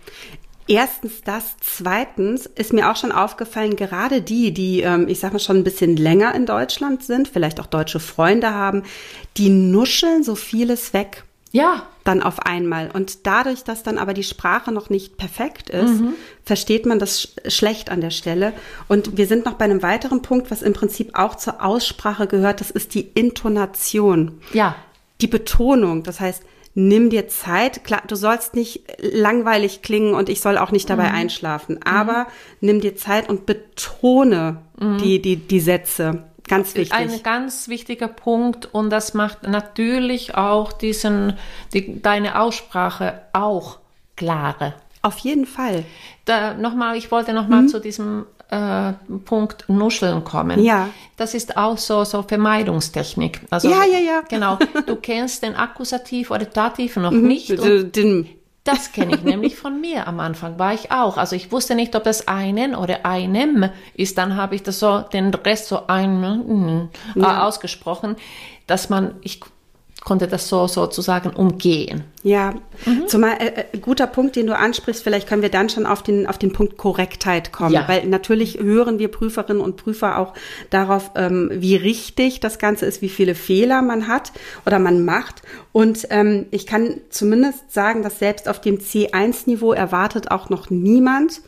Erstens 0.68 1.24
das. 1.24 1.56
Zweitens 1.62 2.46
ist 2.46 2.74
mir 2.74 2.92
auch 2.92 2.96
schon 2.96 3.12
aufgefallen, 3.12 3.76
gerade 3.76 4.22
die, 4.22 4.54
die, 4.54 4.82
ähm, 4.82 5.08
ich 5.08 5.20
sag 5.20 5.34
mal, 5.34 5.40
schon 5.40 5.58
ein 5.58 5.64
bisschen 5.64 5.98
länger 5.98 6.36
in 6.36 6.46
Deutschland 6.46 7.02
sind, 7.02 7.28
vielleicht 7.28 7.60
auch 7.60 7.66
deutsche 7.66 8.00
Freunde 8.00 8.54
haben, 8.54 8.84
die 9.38 9.50
nuscheln 9.50 10.22
so 10.24 10.36
vieles 10.36 10.94
weg. 10.94 11.24
Ja. 11.52 11.88
Dann 12.04 12.22
auf 12.22 12.40
einmal. 12.40 12.90
Und 12.92 13.26
dadurch, 13.28 13.64
dass 13.64 13.84
dann 13.84 13.98
aber 13.98 14.14
die 14.14 14.24
Sprache 14.24 14.72
noch 14.72 14.90
nicht 14.90 15.18
perfekt 15.18 15.70
ist, 15.70 16.02
mhm. 16.02 16.14
versteht 16.44 16.86
man 16.86 17.00
das 17.00 17.22
sch 17.22 17.30
schlecht 17.48 17.90
an 17.90 18.02
der 18.02 18.12
Stelle. 18.12 18.54
Und 18.88 19.18
wir 19.18 19.28
sind 19.28 19.46
noch 19.46 19.54
bei 19.54 19.66
einem 19.66 19.82
weiteren 19.82 20.22
Punkt, 20.22 20.52
was 20.52 20.62
im 20.62 20.74
Prinzip 20.74 21.18
auch 21.18 21.36
zur 21.36 21.64
Aussprache 21.64 22.28
gehört, 22.28 22.62
das 22.62 22.72
ist 22.72 22.94
die 22.94 23.02
Intonation. 23.02 24.40
Ja. 24.54 24.76
Die 25.22 25.28
Betonung. 25.28 26.04
Das 26.04 26.20
heißt, 26.20 26.44
nimm 26.76 27.10
dir 27.10 27.28
Zeit. 27.28 27.84
Klar, 27.84 28.04
du 28.08 28.16
sollst 28.16 28.56
nicht 28.56 28.84
langweilig 29.00 29.82
klingen 29.82 30.14
und 30.14 30.30
ich 30.30 30.42
soll 30.42 30.58
auch 30.58 30.72
nicht 30.72 30.90
dabei 30.90 31.10
mhm. 31.10 31.16
einschlafen, 31.16 31.80
aber 31.84 32.24
mhm. 32.24 32.28
nimm 32.62 32.82
dir 32.82 32.96
Zeit 32.96 33.30
und 33.30 33.46
betone 33.46 34.62
mhm. 34.80 34.98
die, 35.00 35.22
die, 35.22 35.36
die 35.36 35.60
Sätze. 35.60 36.24
Ganz 36.50 36.76
wichtig. 36.76 36.94
Ein 36.94 37.24
ganz 37.24 37.70
wichtiger 37.70 38.08
Punkt 38.08 38.68
und 38.74 38.90
das 38.90 39.14
macht 39.14 39.44
natürlich 39.44 40.36
auch 40.36 40.74
diesen, 40.74 41.38
die, 41.74 42.02
deine 42.02 42.40
Aussprache 42.42 43.22
auch 43.32 43.78
klarer. 44.18 44.74
Auf 45.02 45.20
jeden 45.20 45.46
Fall. 45.46 45.86
Da, 46.26 46.56
nochmal, 46.56 46.98
ich 46.98 47.12
wollte 47.12 47.34
nochmal 47.34 47.62
mhm. 47.62 47.68
zu 47.70 47.80
diesem 47.80 48.26
äh, 48.50 48.94
Punkt 49.26 49.66
Nuscheln 49.70 50.24
kommen. 50.24 50.62
Ja. 50.62 50.90
Das 51.18 51.34
ist 51.34 51.56
auch 51.56 51.78
so, 51.78 52.04
so 52.04 52.24
Vermeidungstechnik. 52.24 53.42
Also, 53.50 53.70
ja, 53.70 53.86
ja, 53.86 54.00
ja. 54.00 54.22
Genau. 54.28 54.58
Du 54.88 54.96
kennst 54.96 55.44
den 55.44 55.56
Akkusativ 55.56 56.32
oder 56.32 56.46
Dativ 56.46 56.98
noch 56.98 57.12
mhm. 57.12 57.28
nicht. 57.28 57.50
Den, 57.96 58.28
das 58.64 58.92
kenne 58.92 59.16
ich 59.16 59.24
nämlich 59.24 59.56
von 59.56 59.80
mir. 59.80 60.08
Am 60.08 60.20
Anfang 60.20 60.60
war 60.60 60.74
ich 60.74 60.92
auch. 60.92 61.18
Also 61.18 61.36
ich 61.36 61.52
wusste 61.52 61.76
nicht, 61.76 61.96
ob 61.96 62.04
das 62.04 62.28
einen 62.28 62.76
oder 62.76 63.06
einem 63.06 63.70
ist. 63.94 64.18
Dann 64.18 64.36
habe 64.36 64.56
ich 64.56 64.64
das 64.64 64.80
so, 64.80 65.00
den 65.00 65.34
Rest 65.34 65.68
so 65.68 65.88
ein, 65.88 66.90
äh, 67.16 67.20
ja. 67.20 67.44
ausgesprochen, 67.44 68.16
dass 68.68 68.90
man, 68.90 69.16
ich 69.22 69.42
konnte 70.04 70.28
das 70.28 70.48
so 70.48 70.68
sozusagen 70.68 71.30
umgehen. 71.30 72.04
Ja, 72.24 72.54
mhm. 72.86 73.08
zumal 73.08 73.38
äh, 73.40 73.66
äh, 73.74 73.78
guter 73.78 74.08
Punkt, 74.08 74.36
den 74.36 74.48
du 74.48 74.56
ansprichst, 74.56 75.04
vielleicht 75.04 75.28
können 75.28 75.42
wir 75.42 75.50
dann 75.50 75.70
schon 75.70 75.86
auf 75.86 76.04
den, 76.04 76.26
auf 76.28 76.38
den 76.38 76.54
Punkt 76.54 76.78
Korrektheit 76.78 77.52
kommen, 77.52 77.74
ja. 77.74 77.88
weil 77.88 78.06
natürlich 78.08 78.60
hören 78.60 79.00
wir 79.00 79.10
Prüferinnen 79.10 79.62
und 79.62 79.78
Prüfer 79.78 80.18
auch 80.18 80.34
darauf, 80.70 81.12
ähm, 81.16 81.50
wie 81.54 81.76
richtig 81.76 82.40
das 82.40 82.60
Ganze 82.60 82.86
ist, 82.86 83.02
wie 83.02 83.10
viele 83.10 83.36
Fehler 83.36 83.82
man 83.82 84.08
hat 84.08 84.32
oder 84.66 84.80
man 84.80 85.04
macht. 85.04 85.42
Und 85.72 86.08
ähm, 86.10 86.46
ich 86.52 86.66
kann 86.66 87.02
zumindest 87.10 87.72
sagen, 87.72 88.02
dass 88.04 88.20
selbst 88.20 88.50
auf 88.50 88.62
dem 88.62 88.80
C1-Niveau 88.80 89.74
erwartet 89.74 90.32
auch 90.32 90.50
noch 90.50 90.70
niemand, 90.70 91.42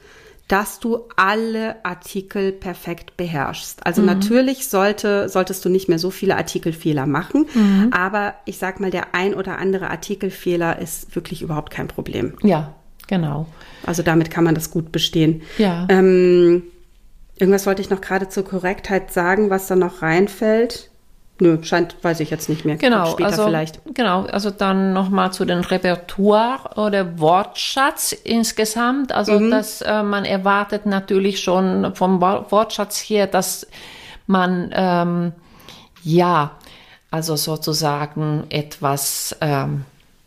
dass 0.52 0.82
du 0.82 1.06
alle 1.16 1.78
Artikel 1.86 2.52
perfekt 2.52 3.16
beherrschst. 3.16 3.86
Also 3.86 4.02
mhm. 4.02 4.08
natürlich 4.08 4.68
sollte, 4.68 5.30
solltest 5.30 5.64
du 5.64 5.70
nicht 5.70 5.88
mehr 5.88 5.98
so 5.98 6.12
viele 6.12 6.36
Artikelfehler 6.36 7.06
machen, 7.06 7.46
mhm. 7.54 7.90
aber 7.92 8.34
ich 8.44 8.58
sag 8.58 8.82
mal, 8.82 8.92
der 8.92 9.16
ein 9.16 9.34
oder 9.34 9.60
andere 9.60 9.90
Artikelfehler 9.90 10.78
ist 10.78 11.16
wirklich 11.16 11.42
überhaupt 11.42 11.72
kein 11.72 11.88
Problem. 11.88 12.34
Ja, 12.44 12.76
genau. 13.08 13.48
Also 13.86 14.04
damit 14.04 14.30
kann 14.30 14.44
man 14.44 14.54
das 14.54 14.72
gut 14.72 14.92
bestehen. 14.92 15.42
Ja. 15.58 15.88
Ähm, 15.88 16.64
irgendwas 17.40 17.66
wollte 17.66 17.82
ich 17.82 17.90
noch 17.90 18.02
gerade 18.02 18.28
zur 18.28 18.44
Korrektheit 18.44 19.14
sagen, 19.14 19.50
was 19.50 19.68
da 19.68 19.78
noch 19.78 20.02
reinfällt. 20.02 20.91
Nö, 21.42 21.58
scheint, 21.64 21.96
weiß 22.04 22.20
ich 22.20 22.30
jetzt 22.30 22.50
nicht 22.50 22.66
mehr. 22.66 22.76
Genau, 22.76 23.08
Später 23.08 23.30
also, 23.30 23.46
vielleicht. 23.46 23.82
Genau, 23.96 24.26
also 24.26 24.52
dann 24.52 24.94
nochmal 24.94 25.34
zu 25.34 25.44
den 25.44 25.62
Repertoire 25.62 26.78
oder 26.78 27.18
Wortschatz 27.18 28.12
insgesamt. 28.12 29.12
Also 29.12 29.40
mhm. 29.40 29.50
dass 29.50 29.82
äh, 29.82 30.04
man 30.04 30.24
erwartet 30.24 30.86
natürlich 30.86 31.40
schon 31.40 31.96
vom 31.96 32.22
Wortschatz 32.22 33.00
her, 33.00 33.26
dass 33.26 33.66
man 34.28 34.70
ähm, 34.72 35.32
ja, 36.04 36.52
also 37.10 37.36
sozusagen 37.36 38.44
etwas 38.50 39.36
ähm, 39.42 39.86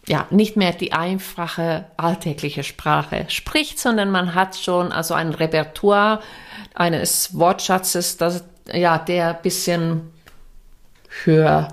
ja, 0.09 0.27
nicht 0.31 0.57
mehr 0.57 0.73
die 0.73 0.95
einfache 0.95 1.85
alltägliche 1.97 2.65
Sprache 2.65 3.27
spricht, 3.29 3.79
sondern 3.79 4.11
man 4.11 4.35
hat 4.35 4.57
schon 4.57 4.91
also 4.91 5.15
ein 5.15 5.29
Repertoire 5.29 6.19
eines 6.75 7.39
Wortschatzes, 7.39 8.17
das 8.17 8.43
ja, 8.73 8.99
der 8.99 9.33
bisschen 9.35 10.11
höher, 11.23 11.69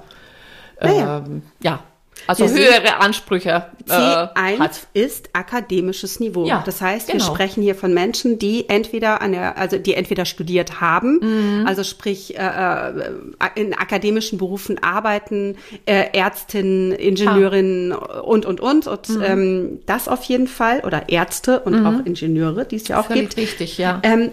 naja. 0.80 1.24
ähm, 1.26 1.44
ja, 1.62 1.84
also 2.28 2.56
wir 2.56 2.66
höhere 2.66 3.00
Ansprüche. 3.00 3.66
Äh, 3.90 3.94
C1 3.94 4.60
hat. 4.60 4.88
ist 4.94 5.30
akademisches 5.34 6.20
Niveau. 6.20 6.46
Ja, 6.46 6.64
das 6.66 6.82
heißt, 6.82 7.08
genau. 7.08 7.20
wir 7.20 7.34
sprechen 7.34 7.64
hier 7.64 7.76
von 7.76 7.94
Menschen, 7.94 8.40
die 8.40 8.70
entweder 8.70 9.22
an 9.22 9.32
der, 9.32 9.58
also 9.58 9.78
die 9.78 9.96
entweder 9.96 10.26
studiert 10.26 10.82
haben, 10.82 11.20
mhm. 11.22 11.68
also 11.68 11.84
sprich 11.84 12.38
äh, 12.38 12.42
äh 12.42 13.12
in 13.56 13.74
akademischen 13.74 14.38
Berufen 14.38 14.82
arbeiten, 14.84 15.58
äh, 15.86 16.06
Ärztinnen, 16.14 16.92
Ingenieurinnen 16.92 17.92
ah. 17.92 18.20
und 18.22 18.46
und 18.46 18.60
und 18.62 18.88
und 18.88 19.10
mhm. 19.10 19.24
ähm, 19.24 19.80
das 19.86 20.08
auf 20.08 20.24
jeden 20.24 20.48
Fall 20.48 20.82
oder 20.82 21.10
Ärzte 21.10 21.60
und 21.62 21.80
mhm. 21.80 21.86
auch 21.86 22.06
Ingenieure, 22.06 22.66
die 22.66 22.76
es 22.78 22.88
ja 22.88 23.00
auch 23.00 23.08
Völlig 23.08 23.24
gibt. 23.24 23.38
Richtig, 23.38 23.78
ja. 23.78 24.00
Ähm, 24.04 24.30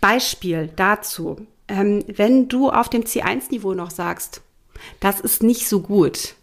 Beispiel 0.00 0.70
dazu 0.76 1.46
ähm, 1.70 2.04
wenn 2.06 2.48
du 2.48 2.70
auf 2.70 2.88
dem 2.88 3.02
C1-Niveau 3.02 3.74
noch 3.74 3.90
sagst, 3.90 4.42
das 5.00 5.20
ist 5.20 5.42
nicht 5.42 5.68
so 5.68 5.80
gut, 5.80 6.34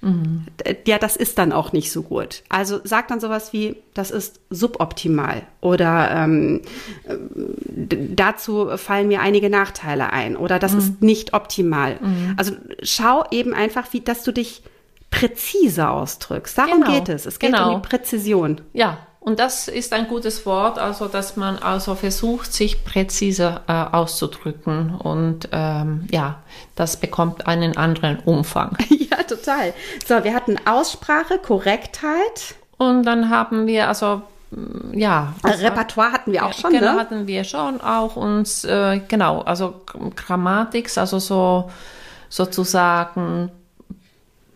mhm. 0.00 0.46
ja, 0.86 0.98
das 0.98 1.16
ist 1.16 1.38
dann 1.38 1.52
auch 1.52 1.72
nicht 1.72 1.90
so 1.90 2.02
gut. 2.02 2.42
Also 2.48 2.80
sag 2.84 3.08
dann 3.08 3.20
sowas 3.20 3.52
wie, 3.52 3.76
das 3.94 4.10
ist 4.10 4.40
suboptimal 4.50 5.42
oder 5.60 6.10
ähm, 6.10 6.62
dazu 7.68 8.76
fallen 8.76 9.08
mir 9.08 9.20
einige 9.20 9.50
Nachteile 9.50 10.12
ein 10.12 10.36
oder 10.36 10.58
das 10.58 10.72
mhm. 10.72 10.78
ist 10.78 11.02
nicht 11.02 11.34
optimal. 11.34 11.98
Mhm. 12.00 12.34
Also 12.36 12.52
schau 12.82 13.24
eben 13.30 13.54
einfach, 13.54 13.92
wie, 13.92 14.00
dass 14.00 14.22
du 14.22 14.32
dich 14.32 14.62
präzise 15.10 15.88
ausdrückst. 15.88 16.58
Darum 16.58 16.82
genau. 16.82 16.92
geht 16.92 17.08
es. 17.08 17.26
Es 17.26 17.38
geht 17.38 17.52
genau. 17.52 17.74
um 17.74 17.82
die 17.82 17.88
Präzision. 17.88 18.60
Ja, 18.74 18.98
und 19.28 19.38
das 19.38 19.68
ist 19.68 19.92
ein 19.92 20.08
gutes 20.08 20.46
Wort, 20.46 20.78
also 20.78 21.06
dass 21.06 21.36
man 21.36 21.58
also 21.58 21.94
versucht, 21.94 22.50
sich 22.50 22.82
präziser 22.82 23.60
äh, 23.68 23.94
auszudrücken 23.94 24.94
und 24.94 25.50
ähm, 25.52 26.08
ja, 26.10 26.36
das 26.76 26.96
bekommt 26.96 27.46
einen 27.46 27.76
anderen 27.76 28.20
Umfang. 28.20 28.78
ja, 28.88 29.18
total. 29.24 29.74
So, 30.06 30.24
wir 30.24 30.32
hatten 30.32 30.56
Aussprache, 30.64 31.36
Korrektheit. 31.36 32.54
Und 32.78 33.02
dann 33.02 33.28
haben 33.28 33.66
wir 33.66 33.88
also 33.88 34.22
mm, 34.50 34.98
ja. 34.98 35.34
Also, 35.42 35.62
Repertoire 35.62 36.12
hatten 36.12 36.32
wir 36.32 36.46
auch 36.46 36.54
schon, 36.54 36.70
genau, 36.70 36.94
ne? 36.94 36.98
hatten 36.98 37.26
wir 37.26 37.44
schon 37.44 37.82
auch 37.82 38.16
uns, 38.16 38.64
äh, 38.64 39.02
genau, 39.08 39.42
also 39.42 39.82
Grammatik, 40.16 40.96
also 40.96 41.18
so 41.18 41.70
sozusagen 42.30 43.50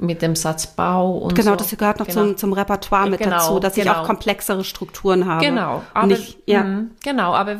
mit 0.02 0.20
dem 0.20 0.36
Satzbau 0.36 1.12
und 1.12 1.34
genau, 1.34 1.52
so. 1.52 1.56
das 1.56 1.70
gehört 1.70 1.98
noch 1.98 2.06
genau. 2.06 2.26
zum, 2.26 2.36
zum 2.36 2.52
Repertoire 2.52 3.08
mit 3.08 3.20
genau, 3.20 3.36
dazu, 3.36 3.60
dass 3.60 3.74
genau. 3.74 3.92
ich 3.92 3.98
auch 3.98 4.06
komplexere 4.06 4.64
Strukturen 4.64 5.26
habe. 5.26 5.44
Genau, 5.44 5.82
aber, 5.94 6.06
Nicht, 6.08 6.38
ja. 6.46 6.64
Mh, 6.64 6.84
genau, 7.02 7.34
aber 7.34 7.56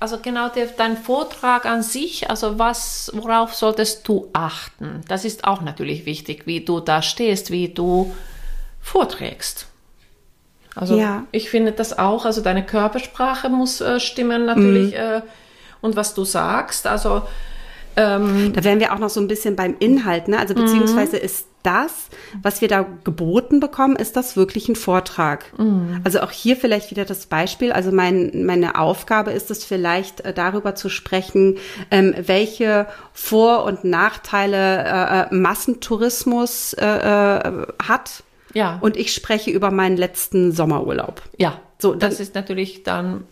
also 0.00 0.18
genau 0.22 0.48
der, 0.48 0.66
dein 0.66 0.96
Vortrag 0.96 1.66
an 1.66 1.82
sich, 1.82 2.30
also 2.30 2.58
was, 2.58 3.10
worauf 3.14 3.54
solltest 3.54 4.06
du 4.06 4.28
achten? 4.32 5.02
Das 5.08 5.24
ist 5.24 5.44
auch 5.44 5.60
natürlich 5.60 6.06
wichtig, 6.06 6.46
wie 6.46 6.64
du 6.64 6.78
da 6.78 7.02
stehst, 7.02 7.50
wie 7.50 7.68
du 7.68 8.14
vorträgst. 8.80 9.66
Also 10.76 10.96
ja. 10.96 11.24
ich 11.32 11.50
finde 11.50 11.72
das 11.72 11.98
auch, 11.98 12.24
also 12.24 12.40
deine 12.40 12.64
Körpersprache 12.64 13.48
muss 13.48 13.80
äh, 13.80 13.98
stimmen 13.98 14.44
natürlich 14.44 14.92
mhm. 14.92 15.00
äh, 15.00 15.22
und 15.80 15.96
was 15.96 16.14
du 16.14 16.24
sagst. 16.24 16.86
Also 16.86 17.22
ähm, 17.98 18.52
da 18.52 18.62
wären 18.62 18.78
wir 18.78 18.92
auch 18.94 19.00
noch 19.00 19.10
so 19.10 19.20
ein 19.20 19.26
bisschen 19.26 19.56
beim 19.56 19.74
Inhalt, 19.80 20.28
ne? 20.28 20.38
Also 20.38 20.54
beziehungsweise 20.54 21.16
mhm. 21.16 21.22
ist 21.24 21.46
das, 21.64 22.08
was 22.40 22.60
wir 22.60 22.68
da 22.68 22.86
geboten 23.02 23.58
bekommen, 23.58 23.96
ist 23.96 24.16
das 24.16 24.36
wirklich 24.36 24.68
ein 24.68 24.76
Vortrag? 24.76 25.46
Mhm. 25.58 26.00
Also 26.04 26.20
auch 26.20 26.30
hier 26.30 26.56
vielleicht 26.56 26.92
wieder 26.92 27.04
das 27.04 27.26
Beispiel. 27.26 27.72
Also 27.72 27.90
mein, 27.90 28.46
meine 28.46 28.78
Aufgabe 28.78 29.32
ist 29.32 29.50
es 29.50 29.64
vielleicht 29.64 30.20
äh, 30.20 30.32
darüber 30.32 30.76
zu 30.76 30.88
sprechen, 30.88 31.56
ähm, 31.90 32.14
welche 32.16 32.86
Vor- 33.12 33.64
und 33.64 33.82
Nachteile 33.82 34.84
äh, 34.84 35.22
äh 35.22 35.34
Massentourismus 35.34 36.74
äh, 36.74 36.86
äh, 36.86 37.66
hat. 37.82 38.22
Ja. 38.54 38.78
Und 38.80 38.96
ich 38.96 39.12
spreche 39.12 39.50
über 39.50 39.72
meinen 39.72 39.96
letzten 39.96 40.52
Sommerurlaub. 40.52 41.20
Ja. 41.36 41.60
So, 41.80 41.94
das 41.94 42.20
ist 42.20 42.36
natürlich 42.36 42.84
dann 42.84 43.24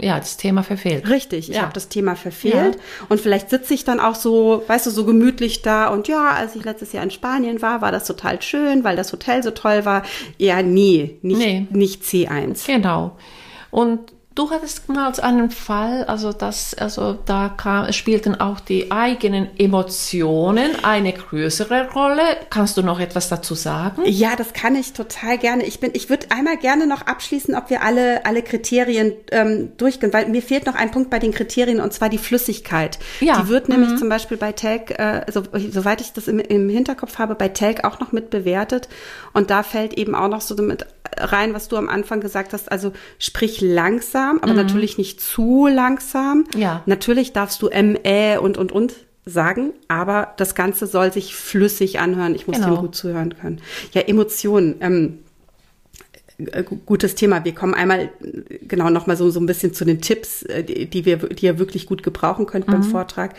ja, 0.00 0.18
das 0.18 0.36
Thema 0.36 0.62
verfehlt. 0.62 1.08
Richtig, 1.08 1.50
ich 1.50 1.56
ja. 1.56 1.62
habe 1.62 1.72
das 1.72 1.88
Thema 1.88 2.16
verfehlt. 2.16 2.74
Ja. 2.74 3.06
Und 3.08 3.20
vielleicht 3.20 3.50
sitze 3.50 3.74
ich 3.74 3.84
dann 3.84 4.00
auch 4.00 4.16
so, 4.16 4.64
weißt 4.66 4.86
du, 4.86 4.90
so 4.90 5.04
gemütlich 5.04 5.62
da 5.62 5.88
und 5.88 6.08
ja, 6.08 6.30
als 6.30 6.56
ich 6.56 6.64
letztes 6.64 6.92
Jahr 6.92 7.04
in 7.04 7.10
Spanien 7.10 7.62
war, 7.62 7.80
war 7.80 7.92
das 7.92 8.06
total 8.06 8.42
schön, 8.42 8.82
weil 8.82 8.96
das 8.96 9.12
Hotel 9.12 9.42
so 9.42 9.52
toll 9.52 9.84
war. 9.84 10.02
Ja, 10.38 10.62
nee, 10.62 11.18
nicht, 11.22 11.38
nee. 11.38 11.66
nicht 11.70 12.02
C1. 12.02 12.66
Genau. 12.66 13.16
Und 13.70 14.15
Du 14.36 14.50
hattest 14.50 14.90
mal 14.90 15.10
einen 15.22 15.50
Fall, 15.50 16.04
also 16.04 16.30
das, 16.30 16.74
also 16.74 17.16
da 17.24 17.48
kam, 17.48 17.90
spielten 17.94 18.38
auch 18.38 18.60
die 18.60 18.92
eigenen 18.92 19.48
Emotionen 19.58 20.72
eine 20.84 21.14
größere 21.14 21.88
Rolle. 21.94 22.20
Kannst 22.50 22.76
du 22.76 22.82
noch 22.82 23.00
etwas 23.00 23.30
dazu 23.30 23.54
sagen? 23.54 24.02
Ja, 24.04 24.36
das 24.36 24.52
kann 24.52 24.76
ich 24.76 24.92
total 24.92 25.38
gerne. 25.38 25.64
Ich 25.64 25.80
bin, 25.80 25.92
ich 25.94 26.10
würde 26.10 26.26
einmal 26.28 26.58
gerne 26.58 26.86
noch 26.86 27.00
abschließen, 27.06 27.54
ob 27.54 27.70
wir 27.70 27.82
alle 27.82 28.26
alle 28.26 28.42
Kriterien 28.42 29.14
ähm, 29.30 29.72
durchgehen, 29.78 30.12
weil 30.12 30.28
mir 30.28 30.42
fehlt 30.42 30.66
noch 30.66 30.74
ein 30.74 30.90
Punkt 30.90 31.08
bei 31.08 31.18
den 31.18 31.32
Kriterien 31.32 31.80
und 31.80 31.94
zwar 31.94 32.10
die 32.10 32.18
Flüssigkeit. 32.18 32.98
Ja. 33.20 33.40
Die 33.40 33.48
wird 33.48 33.70
nämlich 33.70 33.92
mhm. 33.92 33.96
zum 33.96 34.10
Beispiel 34.10 34.36
bei 34.36 34.52
Telk, 34.52 34.90
äh, 34.98 35.24
so, 35.32 35.44
soweit 35.70 36.02
ich 36.02 36.12
das 36.12 36.28
im, 36.28 36.40
im 36.40 36.68
Hinterkopf 36.68 37.18
habe, 37.18 37.36
bei 37.36 37.48
Telk 37.48 37.84
auch 37.84 38.00
noch 38.00 38.12
mit 38.12 38.28
bewertet 38.28 38.90
und 39.32 39.48
da 39.48 39.62
fällt 39.62 39.94
eben 39.94 40.14
auch 40.14 40.28
noch 40.28 40.42
so 40.42 40.54
mit 40.56 40.84
rein, 41.18 41.54
was 41.54 41.68
du 41.68 41.76
am 41.76 41.88
Anfang 41.88 42.20
gesagt 42.20 42.52
hast. 42.52 42.70
Also 42.70 42.92
sprich 43.18 43.60
langsam, 43.60 44.25
aber 44.40 44.52
mhm. 44.52 44.58
natürlich 44.58 44.98
nicht 44.98 45.20
zu 45.20 45.66
langsam. 45.66 46.44
Ja. 46.56 46.82
Natürlich 46.86 47.32
darfst 47.32 47.62
du 47.62 47.68
M, 47.68 47.96
Ä 48.04 48.38
und, 48.38 48.58
und, 48.58 48.72
und 48.72 48.94
sagen, 49.24 49.72
aber 49.88 50.34
das 50.36 50.54
Ganze 50.54 50.86
soll 50.86 51.12
sich 51.12 51.34
flüssig 51.34 51.98
anhören. 51.98 52.34
Ich 52.34 52.46
muss 52.46 52.56
genau. 52.56 52.76
dem 52.76 52.80
gut 52.80 52.94
zuhören 52.94 53.34
können. 53.36 53.60
Ja, 53.92 54.02
Emotionen. 54.02 54.76
Ähm, 54.80 55.18
äh, 56.38 56.62
gutes 56.62 57.14
Thema. 57.14 57.44
Wir 57.44 57.54
kommen 57.54 57.74
einmal 57.74 58.10
genau 58.68 58.90
noch 58.90 59.06
mal 59.06 59.16
so 59.16 59.30
so 59.30 59.40
ein 59.40 59.46
bisschen 59.46 59.74
zu 59.74 59.84
den 59.84 60.00
Tipps, 60.00 60.42
äh, 60.42 60.62
die, 60.62 61.04
wir 61.04 61.16
die 61.16 61.46
ihr 61.46 61.58
wirklich 61.58 61.86
gut 61.86 62.02
gebrauchen 62.02 62.46
könnt 62.46 62.68
mhm. 62.68 62.72
beim 62.72 62.82
Vortrag. 62.82 63.34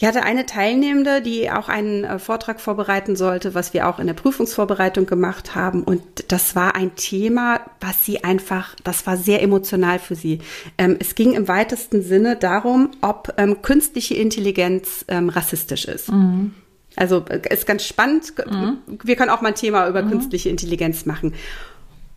Ich 0.00 0.06
hatte 0.06 0.22
eine 0.22 0.46
Teilnehmende, 0.46 1.20
die 1.20 1.50
auch 1.50 1.68
einen 1.68 2.04
äh, 2.04 2.20
Vortrag 2.20 2.60
vorbereiten 2.60 3.16
sollte, 3.16 3.56
was 3.56 3.74
wir 3.74 3.88
auch 3.88 3.98
in 3.98 4.06
der 4.06 4.14
Prüfungsvorbereitung 4.14 5.06
gemacht 5.06 5.56
haben. 5.56 5.82
Und 5.82 6.02
das 6.28 6.54
war 6.54 6.76
ein 6.76 6.94
Thema, 6.94 7.60
was 7.80 8.04
sie 8.04 8.22
einfach, 8.22 8.76
das 8.84 9.08
war 9.08 9.16
sehr 9.16 9.42
emotional 9.42 9.98
für 9.98 10.14
sie. 10.14 10.38
Ähm, 10.78 10.96
es 11.00 11.16
ging 11.16 11.32
im 11.32 11.48
weitesten 11.48 12.02
Sinne 12.02 12.36
darum, 12.36 12.92
ob 13.00 13.34
ähm, 13.38 13.60
künstliche 13.60 14.14
Intelligenz 14.14 15.04
ähm, 15.08 15.30
rassistisch 15.30 15.86
ist. 15.86 16.12
Mhm. 16.12 16.54
Also 16.94 17.24
äh, 17.28 17.40
ist 17.52 17.66
ganz 17.66 17.84
spannend. 17.84 18.34
Mhm. 18.48 18.78
Wir 19.02 19.16
können 19.16 19.30
auch 19.30 19.40
mal 19.40 19.48
ein 19.48 19.54
Thema 19.56 19.88
über 19.88 20.02
mhm. 20.02 20.10
künstliche 20.10 20.48
Intelligenz 20.48 21.06
machen. 21.06 21.34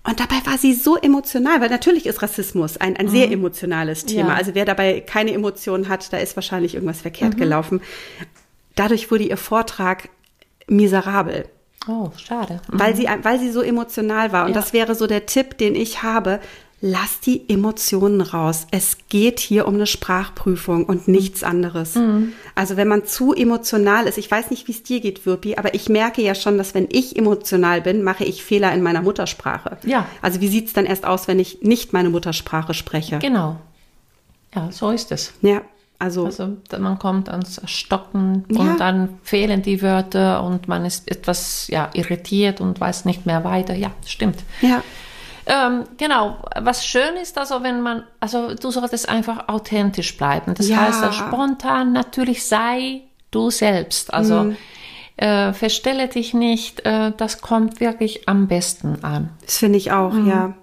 Und 0.04 0.20
dabei 0.20 0.38
war 0.46 0.58
sie 0.58 0.74
so 0.74 0.98
emotional, 0.98 1.62
weil 1.62 1.70
natürlich 1.70 2.08
ist 2.08 2.22
Rassismus 2.24 2.78
ein, 2.78 2.98
ein 2.98 3.06
mhm. 3.06 3.12
sehr 3.12 3.32
emotionales 3.32 4.06
Thema. 4.06 4.30
Ja. 4.30 4.36
Also 4.36 4.56
wer 4.56 4.66
dabei 4.66 5.02
keine 5.02 5.32
Emotionen 5.32 5.90
hat, 5.90 6.12
da 6.12 6.18
ist 6.18 6.36
wahrscheinlich 6.36 6.74
irgendwas 6.74 7.02
verkehrt 7.02 7.36
mhm. 7.36 7.40
gelaufen. 7.40 7.82
Dadurch 8.76 9.12
wurde 9.12 9.26
ihr 9.26 9.38
Vortrag 9.38 10.10
miserabel. 10.68 11.46
Oh, 11.88 12.10
schade. 12.18 12.62
Mhm. 12.72 12.80
Weil 12.80 12.96
sie, 12.96 13.08
weil 13.22 13.40
sie 13.40 13.52
so 13.52 13.62
emotional 13.62 14.32
war. 14.32 14.46
Und 14.46 14.52
ja. 14.52 14.56
das 14.56 14.74
wäre 14.74 14.96
so 14.96 15.06
der 15.06 15.28
Tipp, 15.28 15.58
den 15.58 15.76
ich 15.76 16.02
habe 16.02 16.40
lass 16.82 17.20
die 17.20 17.48
Emotionen 17.48 18.22
raus. 18.22 18.66
Es 18.72 18.98
geht 19.08 19.40
hier 19.40 19.68
um 19.68 19.76
eine 19.76 19.86
Sprachprüfung 19.86 20.86
und 20.86 21.08
nichts 21.08 21.44
anderes. 21.44 21.96
Mhm. 21.96 22.34
Also 22.56 22.76
wenn 22.76 22.88
man 22.88 23.06
zu 23.06 23.34
emotional 23.34 24.08
ist, 24.08 24.18
ich 24.18 24.30
weiß 24.30 24.50
nicht, 24.50 24.68
wie 24.68 24.72
es 24.72 24.82
dir 24.82 25.00
geht, 25.00 25.26
Wirpi, 25.28 25.56
aber 25.56 25.76
ich 25.76 25.90
merke 25.90 26.24
ja 26.24 26.34
schon, 26.34 26.58
dass 26.58 26.74
wenn 26.74 26.88
ich 26.92 27.16
emotional 27.16 27.82
bin, 27.82 28.02
mache 28.02 28.24
ich 28.24 28.44
Fehler 28.44 28.74
in 28.74 28.82
meiner 28.82 29.04
Muttersprache. 29.04 29.78
Ja. 29.86 30.08
Also 30.24 30.42
wie 30.42 30.48
sieht's 30.48 30.74
dann 30.74 30.88
erst 30.88 31.06
aus, 31.06 31.28
wenn 31.28 31.40
ich 31.40 31.62
nicht 31.62 31.94
meine 31.94 32.10
Muttersprache 32.10 32.74
spreche? 32.74 33.20
Genau. 33.20 33.58
Ja, 34.56 34.72
so 34.72 34.90
ist 34.90 35.12
es. 35.12 35.34
Ja. 35.42 35.62
Also, 36.00 36.26
also 36.26 36.58
man 36.80 36.98
kommt 36.98 37.30
ans 37.30 37.62
Stocken 37.66 38.44
ja. 38.50 38.60
und 38.60 38.80
dann 38.80 39.20
fehlen 39.22 39.62
die 39.62 39.84
Wörter 39.84 40.42
und 40.42 40.68
man 40.68 40.84
ist 40.84 41.12
etwas 41.12 41.68
ja, 41.68 41.92
irritiert 41.94 42.60
und 42.60 42.82
weiß 42.82 43.06
nicht 43.06 43.28
mehr 43.28 43.44
weiter. 43.44 43.76
Ja, 43.76 43.92
stimmt. 44.04 44.38
Ja. 44.62 44.82
Ähm, 45.46 45.86
genau, 45.98 46.38
was 46.60 46.86
schön 46.86 47.16
ist, 47.22 47.38
also 47.38 47.64
wenn 47.64 47.82
man, 47.82 48.04
also 48.20 48.54
du 48.54 48.72
solltest 48.72 49.10
einfach 49.10 49.48
authentisch 49.48 50.18
bleiben. 50.18 50.54
Das 50.54 50.70
ja. 50.70 50.78
heißt, 50.78 51.04
also 51.04 51.14
spontan 51.14 51.94
natürlich 51.94 52.46
sei 52.46 53.02
du 53.32 53.50
selbst. 53.50 54.14
Also 54.14 54.44
mhm. 54.44 54.58
äh, 55.18 55.54
verstelle 55.54 56.08
dich 56.08 56.34
nicht, 56.34 56.86
äh, 56.86 57.12
das 57.16 57.42
kommt 57.42 57.80
wirklich 57.80 58.28
am 58.28 58.48
besten 58.48 59.04
an. 59.04 59.30
Das 59.46 59.58
finde 59.58 59.78
ich 59.78 59.92
auch, 59.92 60.14
mhm. 60.14 60.28
ja. 60.28 60.54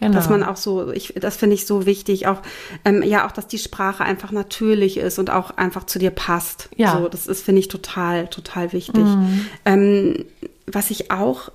Genau. 0.00 0.14
Dass 0.16 0.28
man 0.28 0.42
auch 0.42 0.56
so, 0.56 0.90
ich, 0.90 1.14
das 1.14 1.36
finde 1.36 1.54
ich 1.54 1.66
so 1.66 1.86
wichtig, 1.86 2.26
auch 2.26 2.42
ähm, 2.84 3.02
ja 3.04 3.26
auch, 3.26 3.32
dass 3.32 3.46
die 3.46 3.58
Sprache 3.58 4.04
einfach 4.04 4.32
natürlich 4.32 4.96
ist 4.96 5.20
und 5.20 5.30
auch 5.30 5.52
einfach 5.52 5.84
zu 5.84 6.00
dir 6.00 6.10
passt. 6.10 6.68
Ja. 6.76 6.98
So, 6.98 7.08
das 7.08 7.28
ist 7.28 7.42
finde 7.42 7.60
ich 7.60 7.68
total, 7.68 8.26
total 8.26 8.72
wichtig. 8.72 9.04
Mhm. 9.04 9.46
Ähm, 9.64 10.24
was 10.66 10.90
ich 10.90 11.12
auch 11.12 11.50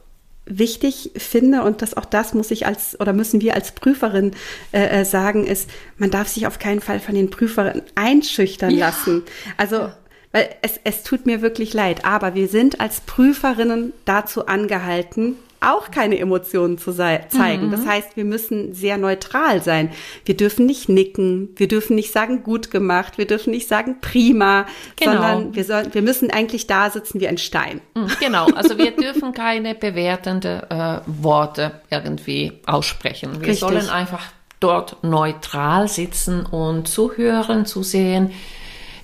wichtig 0.50 1.12
finde 1.16 1.64
und 1.64 1.82
das 1.82 1.96
auch 1.96 2.06
das 2.06 2.34
muss 2.34 2.52
ich 2.52 2.66
als 2.66 3.00
oder 3.00 3.14
müssen 3.14 3.40
wir 3.40 3.56
als 3.56 3.72
Prüferin 3.72 4.32
äh, 4.72 5.02
äh, 5.02 5.06
sagen 5.06 5.46
ist, 5.46 5.70
man 5.98 6.12
darf 6.12 6.28
sich 6.28 6.48
auf 6.48 6.60
keinen 6.60 6.82
Fall 6.82 7.00
von 7.00 7.16
den 7.16 7.30
Prüferinnen 7.30 7.84
einschüchtern 7.96 8.72
ja. 8.72 8.88
lassen. 8.88 9.24
Also 9.58 9.76
ja. 9.78 9.98
weil 10.32 10.50
es, 10.62 10.80
es 10.84 11.04
tut 11.04 11.26
mir 11.26 11.42
wirklich 11.42 11.74
leid, 11.74 12.04
aber 12.04 12.36
wir 12.36 12.48
sind 12.48 12.82
als 12.82 13.02
Prüferinnen 13.02 13.94
dazu 14.06 14.48
angehalten, 14.48 15.36
auch 15.62 15.92
keine 15.92 16.18
Emotionen 16.20 16.78
zu 16.78 16.94
zeigen. 16.94 17.68
Mhm. 17.68 17.72
Das 17.72 17.86
heißt, 17.86 18.16
wir 18.16 18.26
müssen 18.26 18.74
sehr 18.74 18.98
neutral 18.98 19.62
sein. 19.62 19.92
Wir 20.26 20.38
dürfen 20.38 20.66
nicht 20.66 20.90
nicken, 20.90 21.50
wir 21.56 21.68
dürfen 21.68 21.96
nicht 21.96 22.12
sagen 22.12 22.44
gut 22.44 22.72
gemacht, 22.72 23.18
wir 23.18 23.28
dürfen 23.28 23.52
nicht 23.52 23.68
sagen 23.68 23.98
prima, 24.02 24.66
genau. 24.96 25.12
sondern 25.12 25.56
wir, 25.56 25.64
soll, 25.64 25.94
wir 25.94 26.02
müssen 26.02 26.32
eigentlich 26.32 26.68
da 26.68 26.90
sitzen 26.90 27.20
wie 27.20 27.28
ein 27.28 27.38
Stein. 27.38 27.82
Mhm, 27.96 28.12
genau, 28.20 28.46
also 28.48 28.78
wir 28.78 28.92
dürfen 28.92 29.34
keine 29.34 29.76
bewertende 29.76 30.68
äh, 30.70 31.24
Worte 31.24 31.82
irgendwie 31.90 32.54
aussprechen. 32.66 33.42
Wir 33.42 33.50
Richtig. 33.50 33.60
sollen 33.60 33.90
einfach 33.90 34.26
dort 34.60 35.04
neutral 35.04 35.88
sitzen 35.88 36.46
und 36.46 36.88
zuhören, 36.88 37.66
zu 37.66 37.84
sehen, 37.84 38.32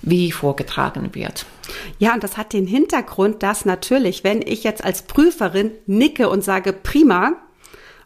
wie 0.05 0.31
vorgetragen 0.31 1.13
wird. 1.13 1.45
Ja, 1.99 2.13
und 2.13 2.23
das 2.23 2.37
hat 2.37 2.53
den 2.53 2.67
Hintergrund, 2.67 3.43
dass 3.43 3.65
natürlich, 3.65 4.23
wenn 4.23 4.41
ich 4.41 4.63
jetzt 4.63 4.83
als 4.83 5.03
Prüferin 5.03 5.71
nicke 5.85 6.29
und 6.29 6.43
sage 6.43 6.73
prima, 6.73 7.33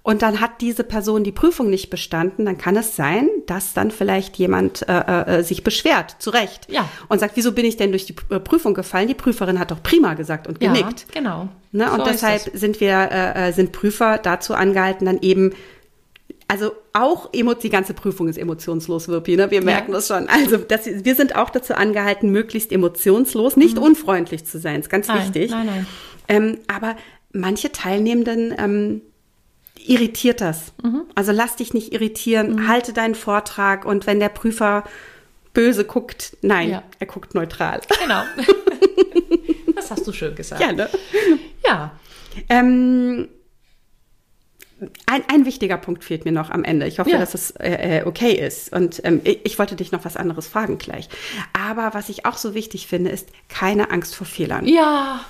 und 0.02 0.22
dann 0.22 0.40
hat 0.40 0.62
diese 0.62 0.84
Person 0.84 1.24
die 1.24 1.32
Prüfung 1.32 1.70
nicht 1.70 1.90
bestanden, 1.90 2.46
dann 2.46 2.58
kann 2.58 2.76
es 2.78 2.96
sein, 2.96 3.30
dass 3.48 3.74
dann 3.74 3.92
vielleicht 3.92 4.38
jemand 4.38 4.88
äh, 4.88 5.40
äh, 5.40 5.44
sich 5.44 5.64
beschwert, 5.64 6.16
zu 6.20 6.30
Recht, 6.30 6.72
ja. 6.72 6.90
und 7.10 7.20
sagt, 7.20 7.36
wieso 7.36 7.52
bin 7.52 7.66
ich 7.66 7.78
denn 7.78 7.92
durch 7.92 8.06
die 8.06 8.16
äh, 8.30 8.40
Prüfung 8.40 8.74
gefallen? 8.74 9.08
Die 9.08 9.14
Prüferin 9.14 9.60
hat 9.60 9.72
doch 9.72 9.84
prima 9.84 10.14
gesagt 10.14 10.48
und 10.48 10.60
genickt. 10.60 11.06
Ja, 11.14 11.22
genau. 11.22 11.50
Ne? 11.72 11.92
Und 11.92 12.00
so 12.00 12.06
deshalb 12.06 12.50
sind 12.54 12.80
wir, 12.80 13.10
äh, 13.12 13.50
äh, 13.50 13.52
sind 13.52 13.72
Prüfer 13.72 14.18
dazu 14.18 14.56
angehalten, 14.56 15.06
dann 15.06 15.20
eben 15.22 15.54
also 16.50 16.72
auch 16.94 17.30
die 17.32 17.70
ganze 17.70 17.94
Prüfung 17.94 18.28
ist 18.28 18.38
emotionslos, 18.38 19.08
Wirpi, 19.08 19.38
ne? 19.38 19.52
Wir 19.52 19.64
merken 19.64 19.92
ja. 19.92 19.98
das 19.98 20.08
schon. 20.08 20.28
Also 20.28 20.58
das, 20.58 20.88
wir 20.88 21.14
sind 21.14 21.36
auch 21.36 21.52
dazu 21.52 21.76
angehalten, 21.76 22.32
möglichst 22.32 22.72
emotionslos, 22.72 23.56
nicht 23.56 23.76
mhm. 23.76 23.84
unfreundlich 23.84 24.46
zu 24.46 24.60
sein, 24.60 24.80
ist 24.80 24.90
ganz 24.90 25.08
nein, 25.08 25.20
wichtig. 25.20 25.52
Nein, 25.52 25.68
nein. 25.68 25.88
Ähm, 26.28 26.58
aber 26.68 26.98
manche 27.32 27.72
Teilnehmenden 27.72 28.56
ähm, 28.58 29.02
irritiert 29.76 30.42
das. 30.42 30.74
Mhm. 30.82 31.04
Also 31.14 31.32
lass 31.32 31.56
dich 31.56 31.76
nicht 31.76 31.94
irritieren, 31.94 32.54
mhm. 32.54 32.68
halte 32.68 32.94
deinen 32.94 33.14
Vortrag 33.14 33.86
und 33.86 34.08
wenn 34.08 34.20
der 34.20 34.30
Prüfer 34.30 34.86
böse 35.54 35.86
guckt, 35.86 36.36
nein, 36.42 36.70
ja. 36.72 36.84
er 36.98 37.06
guckt 37.06 37.36
neutral. 37.36 37.82
Genau. 38.02 38.24
das 39.76 39.92
hast 39.92 40.08
du 40.08 40.14
schön 40.14 40.34
gesagt. 40.34 40.62
Ja, 40.62 40.72
ne? 40.72 40.90
Ja. 41.64 41.92
Ähm, 42.50 43.28
ein, 45.10 45.24
ein 45.28 45.46
wichtiger 45.46 45.78
Punkt 45.78 46.04
fehlt 46.04 46.26
mir 46.26 46.32
noch 46.32 46.52
am 46.52 46.64
Ende. 46.64 46.86
Ich 46.86 47.00
hoffe, 47.00 47.10
ja. 47.10 47.18
dass 47.18 47.34
es 47.34 47.52
äh, 47.52 48.00
äh, 48.00 48.06
okay 48.06 48.34
ist. 48.34 48.72
Und 48.72 49.02
ähm, 49.04 49.22
ich, 49.24 49.40
ich, 49.44 49.60
wollte 49.60 49.76
dich 49.76 49.92
noch 49.92 50.06
was 50.06 50.16
anderes 50.16 50.48
fragen 50.48 50.78
gleich. 50.78 51.10
Aber 51.54 51.94
was 51.94 52.10
ich 52.10 52.26
auch 52.26 52.38
so 52.38 52.54
wichtig 52.54 52.88
finde, 52.88 53.10
ist 53.10 53.30
keine 53.48 53.90
Angst 53.92 54.16
vor 54.16 54.28
Fehlern. 54.28 54.68
Ja. 54.68 55.22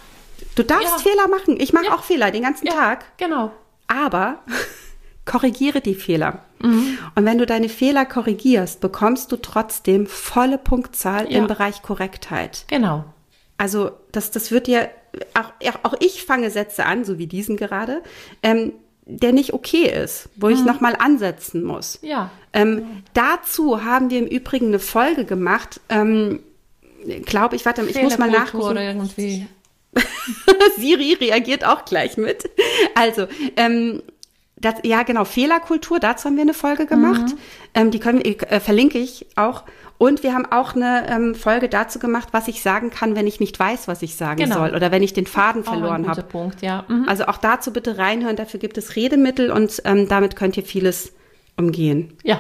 Du 0.56 0.64
darfst 0.64 1.04
ja. 1.04 1.12
Fehler 1.12 1.28
machen. 1.30 1.60
Ich 1.60 1.72
mache 1.72 1.86
ja. 1.86 1.96
auch 1.96 2.04
Fehler 2.04 2.32
den 2.32 2.44
ganzen 2.44 2.68
Tag. 2.68 3.06
Genau. 3.18 3.52
Aber 3.88 4.40
korrigiere 5.26 5.80
die 5.80 5.96
Fehler. 5.96 6.44
Und 6.62 7.26
wenn 7.26 7.38
du 7.38 7.46
deine 7.46 7.70
Fehler 7.70 8.06
korrigierst, 8.06 8.82
bekommst 8.82 9.32
du 9.32 9.38
trotzdem 9.38 10.08
volle 10.08 10.58
Punktzahl 10.58 11.26
im 11.28 11.48
Bereich 11.48 11.82
Korrektheit. 11.82 12.66
Genau. 12.68 13.06
Also 13.58 13.92
das, 14.12 14.32
das 14.32 14.52
wird 14.52 14.68
dir, 14.68 14.90
auch, 15.34 15.54
auch 15.84 15.94
ich 16.02 16.26
fange 16.26 16.52
Sätze 16.52 16.86
an, 16.86 17.06
so 17.06 17.18
wie 17.18 17.28
diesen 17.28 17.56
gerade, 17.56 18.02
ähm, 18.44 18.74
der 19.10 19.34
nicht 19.34 19.54
okay 19.54 19.90
ist, 19.90 20.30
wo 20.36 20.50
ich 20.50 20.64
nochmal 20.64 20.96
ansetzen 20.98 21.64
muss. 21.64 21.98
Ja. 22.04 22.30
Ähm, 22.54 23.04
dazu 23.14 23.84
haben 23.84 24.12
wir 24.12 24.20
im 24.20 24.28
Übrigen 24.28 24.68
eine 24.68 24.80
Folge 24.80 25.26
gemacht. 25.26 25.82
Ähm, 25.90 26.42
glaube 27.26 27.56
ich, 27.56 27.66
warte, 27.66 27.84
ich 27.84 28.02
muss 28.02 28.20
mal 28.20 28.30
nachgucken. 28.30 28.66
oder 28.66 28.84
irgendwie. 28.84 29.48
Siri 30.78 31.14
reagiert 31.14 31.66
auch 31.66 31.86
gleich 31.86 32.18
mit. 32.18 32.50
Also, 32.94 33.26
ähm, 33.56 34.04
das, 34.62 34.76
ja, 34.84 35.04
genau, 35.04 35.26
Fehlerkultur, 35.26 36.00
dazu 36.00 36.26
haben 36.26 36.36
wir 36.36 36.42
eine 36.44 36.54
Folge 36.54 36.86
gemacht. 36.86 37.36
Ähm, 37.74 37.92
die 37.92 38.00
können, 38.00 38.22
äh, 38.22 38.60
verlinke 38.60 38.98
ich 38.98 39.26
auch. 39.36 39.64
Und 39.98 40.24
wir 40.24 40.34
haben 40.34 40.46
auch 40.46 40.76
eine 40.76 41.10
ähm, 41.10 41.36
Folge 41.36 41.68
dazu 41.68 42.00
gemacht, 42.00 42.30
was 42.32 42.48
ich 42.48 42.62
sagen 42.62 42.90
kann, 42.90 43.16
wenn 43.18 43.28
ich 43.28 43.42
nicht 43.42 43.60
weiß, 43.60 43.88
was 43.90 44.02
ich 44.02 44.16
sagen 44.16 44.38
Genau. 44.38 44.56
soll 44.60 44.76
oder 44.76 44.92
wenn 44.92 45.04
ich 45.04 45.12
den 45.14 45.28
Faden 45.28 45.66
verloren 45.66 46.08
habe. 46.08 46.24
Punkt, 46.24 46.62
ja. 46.62 46.86
Mhm. 46.88 47.04
Also 47.08 47.26
auch 47.26 47.38
dazu 47.38 47.74
bitte 47.74 47.98
reinhören, 47.98 48.38
dafür 48.38 48.62
gibt 48.62 48.78
es 48.78 48.96
Redemittel 48.96 49.52
und 49.52 49.82
ähm, 49.84 50.08
damit 50.08 50.38
könnt 50.38 50.56
ihr 50.56 50.64
vieles 50.64 51.12
umgehen. 51.58 52.18
Ja. 52.24 52.40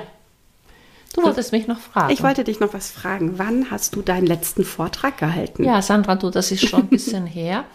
Du 1.16 1.24
wolltest 1.24 1.52
mich 1.52 1.68
noch 1.68 1.80
fragen. 1.80 2.14
Ich 2.14 2.24
wollte 2.24 2.44
dich 2.46 2.60
noch 2.62 2.74
was 2.74 2.92
fragen. 2.92 3.34
Wann 3.38 3.72
hast 3.72 3.96
du 3.96 4.02
deinen 4.02 4.28
letzten 4.28 4.64
Vortrag 4.64 5.18
gehalten? 5.18 5.64
Ja, 5.66 5.82
Sandra, 5.82 6.16
du, 6.16 6.30
das 6.30 6.52
ist 6.52 6.66
schon 6.68 6.82
ein 6.84 6.88
bisschen 6.90 7.26
her, 7.26 7.66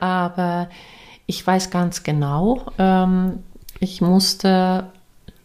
aber 0.00 0.68
ich 1.26 1.46
weiß 1.46 1.70
ganz 1.70 2.02
genau, 2.02 2.66
ähm, 2.78 3.44
ich 3.80 4.00
musste 4.00 4.90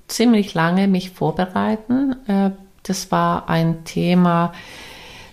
ziemlich 0.08 0.54
lange 0.54 0.88
mich 0.88 1.12
vorbereiten. 1.12 2.16
Äh, 2.28 2.52
das 2.84 3.12
war 3.12 3.50
ein 3.50 3.86
Thema 3.86 4.54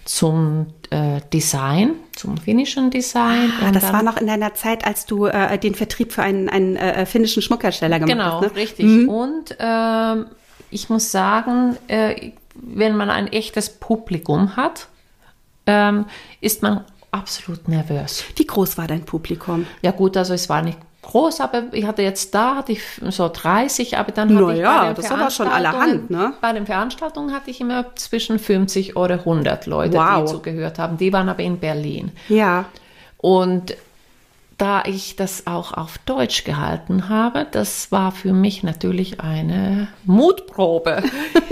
zum 0.05 0.67
äh, 0.91 1.21
Design, 1.33 1.93
zum 2.17 2.37
finnischen 2.37 2.91
Design. 2.91 3.53
Ah, 3.63 3.71
das 3.71 3.85
dann- 3.85 3.93
war 3.93 4.03
noch 4.03 4.17
in 4.17 4.27
deiner 4.27 4.55
Zeit, 4.55 4.85
als 4.87 5.07
du 5.07 5.27
äh, 5.27 5.59
den 5.59 5.75
Vertrieb 5.75 6.13
für 6.13 6.23
einen, 6.23 6.49
einen 6.49 6.77
äh, 6.77 7.07
finnischen 7.07 7.43
Schmuckhersteller 7.43 7.99
gemacht 8.01 8.13
Genau, 8.19 8.41
hast. 8.43 8.55
Ne? 8.55 8.57
richtig. 8.61 9.09
Und 9.09 9.57
ähm, 9.59 10.27
ich 10.71 10.89
muss 10.89 11.11
sagen, 11.11 11.77
äh, 11.89 12.33
wenn 12.55 12.97
man 12.97 13.11
ein 13.11 13.29
echtes 13.29 13.71
Publikum 13.71 14.57
hat, 14.57 14.89
ähm, 15.67 16.07
ist 16.41 16.63
man 16.63 16.85
absolut 17.11 17.69
nervös. 17.69 18.25
Wie 18.37 18.47
groß 18.47 18.79
war 18.79 18.87
dein 18.87 19.05
Publikum? 19.05 19.67
Ja 19.83 19.91
gut, 19.93 20.17
also 20.17 20.35
es 20.35 20.49
war 20.49 20.63
nicht 20.63 20.79
groß, 21.03 21.41
aber 21.41 21.65
ich 21.73 21.87
hatte 21.87 22.03
jetzt 22.03 22.35
da 22.35 22.57
hatte 22.57 22.73
ich 22.73 22.83
so 23.09 23.29
30, 23.29 23.97
aber 23.97 24.13
dann 24.13 24.35
hatte 24.35 24.45
Na 24.47 24.53
ich 24.53 24.59
ja, 24.59 24.79
bei 24.81 24.87
den 24.89 24.95
das 24.97 25.11
aber 25.11 25.31
schon 25.31 25.49
allerhand, 25.49 26.11
ne? 26.11 26.35
Bei 26.41 26.53
den 26.53 26.67
Veranstaltungen 26.67 27.33
hatte 27.33 27.51
ich 27.51 27.61
immer 27.61 27.87
zwischen 27.97 28.39
50 28.39 28.97
oder 28.97 29.15
100 29.21 29.67
Leute, 29.67 29.97
Wow. 29.97 30.25
die 30.25 30.33
zugehört 30.33 30.79
haben. 30.79 30.97
Die 30.99 31.13
waren 31.13 31.29
aber 31.29 31.43
in 31.43 31.59
Berlin. 31.59 32.13
Ja. 32.29 32.67
Und 33.17 33.75
da 34.61 34.83
ich 34.85 35.17
das 35.17 35.47
auch 35.47 35.73
auf 35.73 35.97
Deutsch 36.05 36.45
gehalten 36.45 37.09
habe, 37.09 37.47
das 37.51 37.91
war 37.91 38.13
für 38.13 38.35
mich 38.35 38.63
natürlich 38.63 39.19
eine 39.19 39.89
Mutprobe. 40.05 41.03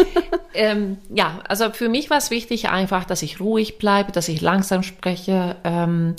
ähm, 0.55 0.99
ja, 1.09 1.41
also 1.49 1.71
für 1.71 1.89
mich 1.89 2.11
war 2.11 2.19
es 2.19 2.31
wichtig 2.31 2.69
einfach, 2.69 3.05
dass 3.05 3.23
ich 3.23 3.41
ruhig 3.41 3.79
bleibe, 3.79 4.13
dass 4.13 4.29
ich 4.29 4.43
langsam 4.43 4.83
spreche. 4.83 5.57
Ähm, 5.65 6.17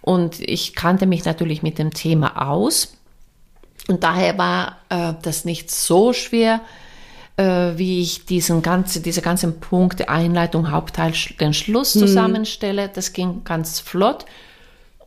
und 0.00 0.40
ich 0.40 0.74
kannte 0.74 1.06
mich 1.06 1.24
natürlich 1.24 1.62
mit 1.62 1.78
dem 1.78 1.94
Thema 1.94 2.50
aus. 2.50 2.96
Und 3.86 4.02
daher 4.02 4.36
war 4.36 4.78
äh, 4.88 5.14
das 5.22 5.44
nicht 5.44 5.70
so 5.70 6.12
schwer, 6.12 6.60
äh, 7.36 7.44
wie 7.76 8.02
ich 8.02 8.26
diesen 8.26 8.62
ganze, 8.62 9.00
diese 9.00 9.22
ganzen 9.22 9.60
Punkte, 9.60 10.08
Einleitung, 10.08 10.72
Hauptteil, 10.72 11.12
den 11.38 11.54
Schluss 11.54 11.92
zusammenstelle. 11.92 12.90
Das 12.92 13.12
ging 13.12 13.44
ganz 13.44 13.78
flott. 13.78 14.26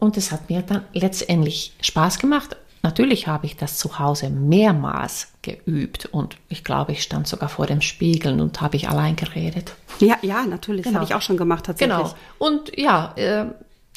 Und 0.06 0.18
es 0.18 0.32
hat 0.32 0.52
mir 0.52 0.62
dann 0.62 0.84
letztendlich 0.94 1.74
Spaß 1.82 2.20
gemacht. 2.20 2.56
Natürlich 2.84 3.28
habe 3.28 3.48
ich 3.48 3.58
das 3.58 3.80
zu 3.80 3.98
Hause 3.98 4.30
mehrmals 4.30 5.30
geübt 5.42 6.06
und 6.12 6.38
ich 6.48 6.64
glaube, 6.64 6.92
ich 6.92 7.02
stand 7.02 7.28
sogar 7.28 7.50
vor 7.50 7.66
dem 7.66 7.82
Spiegel 7.82 8.40
und 8.40 8.62
habe 8.62 8.76
ich 8.76 8.88
allein 8.88 9.16
geredet. 9.16 9.74
Ja, 10.00 10.16
ja, 10.22 10.46
natürlich. 10.46 10.84
Das 10.84 10.92
Genau. 10.92 11.00
habe 11.02 11.10
ich 11.10 11.16
auch 11.16 11.24
schon 11.24 11.38
gemacht 11.38 11.66
tatsächlich. 11.66 11.98
Genau. 11.98 12.14
Und 12.38 12.78
ja, 12.78 13.14
äh, 13.16 13.46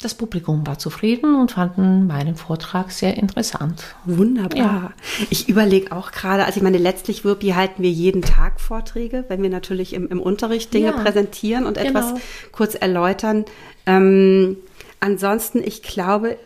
das 0.01 0.15
Publikum 0.15 0.65
war 0.65 0.79
zufrieden 0.79 1.35
und 1.35 1.51
fanden 1.51 2.07
meinen 2.07 2.35
Vortrag 2.35 2.89
sehr 2.89 3.15
interessant. 3.17 3.83
Wunderbar. 4.05 4.57
Ja. 4.57 4.91
Ich 5.29 5.47
überlege 5.47 5.91
auch 5.91 6.09
gerade, 6.11 6.45
also 6.45 6.57
ich 6.57 6.63
meine, 6.63 6.79
letztlich, 6.79 7.23
Wirpi, 7.23 7.49
halten 7.49 7.83
wir 7.83 7.91
jeden 7.91 8.23
Tag 8.23 8.59
Vorträge, 8.59 9.25
wenn 9.27 9.43
wir 9.43 9.51
natürlich 9.51 9.93
im, 9.93 10.07
im 10.07 10.19
Unterricht 10.19 10.73
Dinge 10.73 10.87
Ja, 10.87 10.91
präsentieren 10.93 11.67
und 11.67 11.77
etwas 11.77 12.07
genau. 12.07 12.21
kurz 12.51 12.73
erläutern. 12.73 13.45
Ähm, 13.85 14.57
ansonsten, 14.99 15.61
ich 15.63 15.81
glaube, 15.83 16.37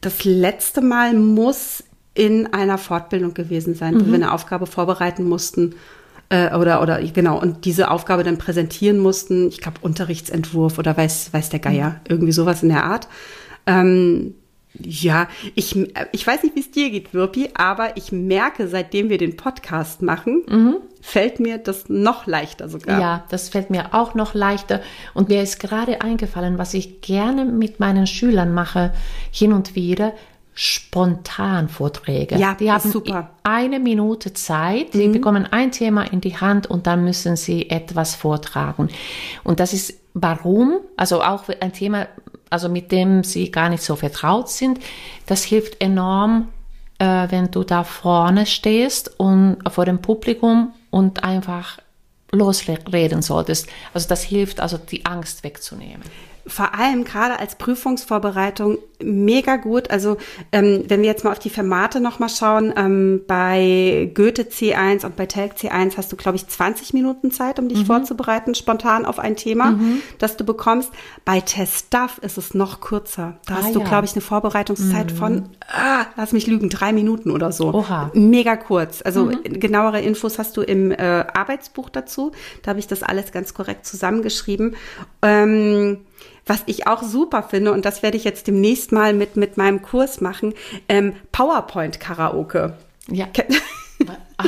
das 0.00 0.24
letzte 0.24 0.80
Mal 0.80 1.14
muss 1.14 1.84
in 2.14 2.52
einer 2.52 2.78
Fortbildung 2.78 3.34
gewesen 3.34 3.74
sein, 3.74 3.94
Mhm. 3.94 4.00
wo 4.00 4.06
wir 4.06 4.14
eine 4.14 4.32
Aufgabe 4.32 4.66
vorbereiten 4.66 5.24
mussten. 5.28 5.74
Äh, 6.28 6.54
oder, 6.56 6.82
oder 6.82 7.00
genau, 7.02 7.40
und 7.40 7.64
diese 7.64 7.90
Aufgabe 7.90 8.24
dann 8.24 8.38
präsentieren 8.38 8.98
mussten. 8.98 9.48
Ich 9.48 9.60
glaube, 9.60 9.78
Unterrichtsentwurf 9.82 10.78
oder 10.78 10.96
weiß, 10.96 11.32
weiß 11.32 11.50
der 11.50 11.60
Geier, 11.60 11.90
Mhm. 11.90 11.96
irgendwie 12.08 12.32
sowas 12.32 12.62
in 12.62 12.68
der 12.70 12.84
Art. 12.84 13.06
Ähm, 13.66 14.34
ja, 14.82 15.28
ich, 15.54 15.76
ich 16.12 16.26
weiß 16.26 16.42
nicht, 16.42 16.54
wie 16.54 16.60
es 16.60 16.70
dir 16.70 16.90
geht, 16.90 17.14
Wirpi, 17.14 17.50
aber 17.54 17.96
ich 17.96 18.12
merke, 18.12 18.68
seitdem 18.68 19.08
wir 19.08 19.18
den 19.18 19.36
Podcast 19.36 20.02
machen, 20.02 20.42
fällt 21.00 21.40
mir 21.40 21.58
das 21.58 21.88
noch 21.88 22.26
leichter 22.26 22.68
sogar. 22.68 23.00
Ja, 23.00 23.24
das 23.30 23.48
fällt 23.48 23.70
mir 23.70 23.94
auch 23.94 24.14
noch 24.14 24.34
leichter. 24.34 24.80
Und 25.14 25.28
mir 25.28 25.42
ist 25.42 25.60
gerade 25.60 26.00
eingefallen, 26.00 26.58
was 26.58 26.74
ich 26.74 27.00
gerne 27.00 27.44
mit 27.44 27.80
meinen 27.80 28.06
Schülern 28.06 28.52
mache, 28.52 28.92
hin 29.30 29.52
und 29.52 29.74
wieder, 29.76 30.12
spontan 30.58 31.68
Vorträge. 31.68 32.36
Ja, 32.36 32.54
die 32.54 32.72
haben 32.72 32.90
super. 32.90 33.30
eine 33.42 33.78
Minute 33.78 34.32
Zeit, 34.32 34.94
sie 34.94 35.08
bekommen 35.08 35.46
ein 35.50 35.70
Thema 35.70 36.10
in 36.10 36.22
die 36.22 36.38
Hand 36.38 36.66
und 36.66 36.86
dann 36.86 37.04
müssen 37.04 37.36
sie 37.36 37.68
etwas 37.68 38.14
vortragen. 38.14 38.88
Und 39.44 39.60
das 39.60 39.74
ist 39.74 40.00
warum, 40.14 40.78
also 40.96 41.22
auch 41.22 41.44
ein 41.60 41.74
Thema, 41.74 42.08
also 42.50 42.68
mit 42.68 42.92
dem 42.92 43.24
sie 43.24 43.50
gar 43.50 43.68
nicht 43.68 43.82
so 43.82 43.96
vertraut 43.96 44.48
sind, 44.48 44.78
das 45.26 45.44
hilft 45.44 45.80
enorm, 45.80 46.48
äh, 46.98 47.26
wenn 47.30 47.50
du 47.50 47.64
da 47.64 47.84
vorne 47.84 48.46
stehst 48.46 49.18
und 49.18 49.58
vor 49.68 49.84
dem 49.84 50.00
Publikum 50.00 50.72
und 50.90 51.24
einfach 51.24 51.78
losreden 52.32 53.22
solltest. 53.22 53.68
Also 53.92 54.08
das 54.08 54.22
hilft 54.22 54.60
also 54.60 54.78
die 54.78 55.04
Angst 55.06 55.44
wegzunehmen. 55.44 56.02
Vor 56.48 56.74
allem 56.74 57.04
gerade 57.04 57.38
als 57.40 57.56
Prüfungsvorbereitung 57.56 58.78
mega 59.02 59.56
gut. 59.56 59.90
Also 59.90 60.16
ähm, 60.52 60.84
wenn 60.88 61.00
wir 61.02 61.08
jetzt 61.08 61.24
mal 61.24 61.32
auf 61.32 61.38
die 61.38 61.50
Formate 61.50 62.00
nochmal 62.00 62.28
schauen, 62.30 62.72
ähm, 62.76 63.22
bei 63.26 64.10
Goethe 64.14 64.42
C1 64.44 65.04
und 65.04 65.16
bei 65.16 65.26
Telg 65.26 65.54
C1 65.54 65.96
hast 65.96 66.10
du, 66.12 66.16
glaube 66.16 66.36
ich, 66.36 66.46
20 66.46 66.94
Minuten 66.94 67.30
Zeit, 67.30 67.58
um 67.58 67.68
dich 67.68 67.80
Mhm. 67.80 67.86
vorzubereiten, 67.86 68.54
spontan 68.54 69.04
auf 69.04 69.18
ein 69.18 69.36
Thema, 69.36 69.78
das 70.18 70.36
du 70.36 70.44
bekommst. 70.44 70.90
Bei 71.24 71.40
Test 71.40 71.86
Stuff 71.88 72.18
ist 72.22 72.38
es 72.38 72.54
noch 72.54 72.80
kürzer. 72.80 73.38
Da 73.46 73.54
Ah, 73.54 73.56
hast 73.58 73.74
du, 73.74 73.80
ja. 73.80 73.84
Mhm. 73.84 73.88
glaube 73.88 74.06
ich, 74.06 74.12
eine 74.12 74.22
Vorbereitungszeit 74.22 75.12
von, 75.12 75.50
ah, 75.68 76.06
lass 76.16 76.32
mich 76.32 76.46
lügen, 76.46 76.70
drei 76.70 76.92
Minuten 76.92 77.30
oder 77.32 77.52
so. 77.52 77.74
Oha. 77.74 78.10
Mega 78.14 78.56
kurz. 78.56 79.02
Also 79.04 79.30
genauere 79.44 80.00
Infos 80.00 80.38
hast 80.38 80.56
du 80.56 80.62
im 80.62 80.90
äh, 80.92 80.96
Arbeitsbuch 81.34 81.90
dazu. 81.90 82.32
Da 82.62 82.70
habe 82.70 82.78
ich 82.78 82.86
das 82.86 83.02
alles 83.02 83.30
ganz 83.32 83.52
korrekt 83.52 83.84
zusammengeschrieben. 83.84 84.76
Ähm, 85.22 85.98
was 86.44 86.62
ich 86.66 86.86
auch 86.86 87.02
super 87.02 87.42
finde, 87.42 87.72
und 87.72 87.84
das 87.84 88.02
werde 88.02 88.16
ich 88.16 88.24
jetzt 88.24 88.46
demnächst 88.46 88.92
mal 88.92 89.12
mit, 89.12 89.36
mit 89.36 89.56
meinem 89.56 89.82
Kurs 89.82 90.20
machen, 90.20 90.54
ähm, 90.88 91.14
PowerPoint-Karaoke. 91.32 92.74
Ja. 93.08 93.26
Ach, 94.36 94.46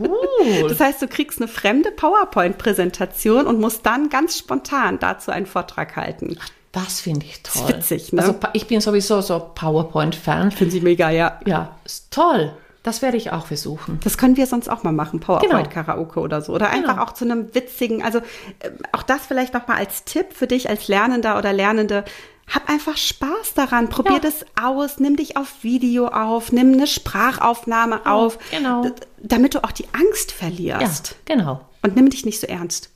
cool. 0.00 0.68
Das 0.68 0.80
heißt, 0.80 1.00
du 1.00 1.08
kriegst 1.08 1.40
eine 1.40 1.48
fremde 1.48 1.90
PowerPoint-Präsentation 1.92 3.46
und 3.46 3.60
musst 3.60 3.86
dann 3.86 4.08
ganz 4.08 4.36
spontan 4.38 4.98
dazu 4.98 5.30
einen 5.30 5.46
Vortrag 5.46 5.96
halten. 5.96 6.36
Das 6.72 7.00
finde 7.00 7.26
ich 7.26 7.42
toll. 7.42 7.62
ist 7.62 7.76
witzig, 7.76 8.12
ne? 8.12 8.22
Also 8.22 8.34
ich 8.52 8.66
bin 8.66 8.80
sowieso 8.80 9.20
so 9.20 9.50
PowerPoint-Fan. 9.54 10.50
Finden 10.50 10.72
sie 10.72 10.80
mega, 10.80 11.10
ja. 11.10 11.40
Ja, 11.46 11.76
ist 11.84 12.10
toll. 12.10 12.52
Das 12.82 13.02
werde 13.02 13.16
ich 13.16 13.32
auch 13.32 13.46
versuchen. 13.46 13.98
Das 14.04 14.16
können 14.18 14.36
wir 14.36 14.46
sonst 14.46 14.68
auch 14.68 14.82
mal 14.84 14.92
machen, 14.92 15.20
PowerPoint-Karaoke 15.20 16.20
oder 16.20 16.40
so. 16.42 16.52
Oder 16.54 16.70
einfach 16.70 16.92
Genau. 16.94 17.02
auch 17.04 17.12
zu 17.12 17.24
einem 17.24 17.54
witzigen, 17.54 18.02
also 18.02 18.18
äh, 18.18 18.70
auch 18.92 19.02
das 19.02 19.26
vielleicht 19.26 19.52
noch 19.54 19.66
mal 19.66 19.76
als 19.76 20.04
Tipp 20.04 20.26
für 20.32 20.46
dich 20.46 20.68
als 20.70 20.88
Lernender 20.88 21.36
oder 21.38 21.52
Lernende. 21.52 22.04
Hab 22.52 22.70
einfach 22.70 22.96
Spaß 22.96 23.54
daran. 23.54 23.88
Probier 23.90 24.14
Ja. 24.14 24.18
das 24.20 24.46
aus. 24.62 24.98
Nimm 25.00 25.16
dich 25.16 25.36
auf 25.36 25.62
Video 25.62 26.06
auf. 26.08 26.50
Nimm 26.52 26.72
eine 26.72 26.86
Sprachaufnahme 26.86 28.06
auf. 28.06 28.38
genau. 28.50 28.86
Damit 29.22 29.54
du 29.54 29.64
auch 29.64 29.72
die 29.72 29.84
Angst 29.92 30.30
Ja, 30.30 30.36
verlierst. 30.46 31.16
genau. 31.26 31.60
Und 31.82 31.96
nimm 31.96 32.08
dich 32.08 32.24
nicht 32.24 32.40
so 32.40 32.46
ernst. 32.46 32.90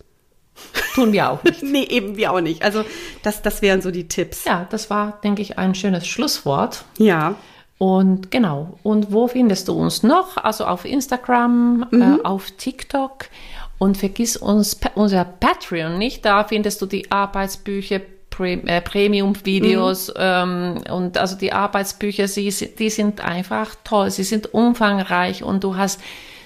Tun 0.94 1.12
wir 1.12 1.28
auch 1.30 1.42
nicht. 1.42 1.62
Nee, 1.62 1.84
eben 1.84 2.16
wir 2.16 2.32
auch 2.32 2.40
nicht. 2.40 2.62
Also 2.62 2.84
das, 3.22 3.42
das 3.42 3.62
wären 3.62 3.82
so 3.82 3.90
die 3.90 4.08
Tipps. 4.08 4.44
Ja, 4.44 4.66
das 4.70 4.90
war, 4.90 5.18
denke 5.24 5.42
ich, 5.42 5.58
ein 5.58 5.74
schönes 5.74 6.06
Schlusswort. 6.06 6.84
Ja. 6.98 7.34
Und 7.78 8.30
genau, 8.30 8.78
und 8.82 9.12
wo 9.12 9.26
findest 9.26 9.68
du 9.68 9.72
uns 9.72 10.02
noch? 10.02 10.36
Also 10.36 10.66
auf 10.66 10.84
Instagram, 10.84 11.86
mhm. 11.90 12.02
äh, 12.02 12.24
auf 12.24 12.50
TikTok. 12.52 13.26
Und 13.78 13.96
vergiss 13.96 14.36
uns 14.36 14.78
unser 14.94 15.24
Patreon 15.24 15.98
nicht. 15.98 16.24
Da 16.24 16.44
findest 16.44 16.80
du 16.80 16.86
die 16.86 17.10
Arbeitsbücher, 17.10 18.00
äh, 18.38 18.80
Premium-Videos 18.80 20.08
mhm. 20.08 20.14
ähm, 20.16 20.74
und 20.90 21.18
also 21.18 21.36
die 21.36 21.52
Arbeitsbücher, 21.52 22.28
sie, 22.28 22.50
die 22.50 22.90
sind 22.90 23.20
einfach 23.20 23.74
toll, 23.84 24.10
sie 24.10 24.24
sind 24.24 24.54
umfangreich 24.54 25.42
und 25.42 25.64
du 25.64 25.76
hast 25.76 26.00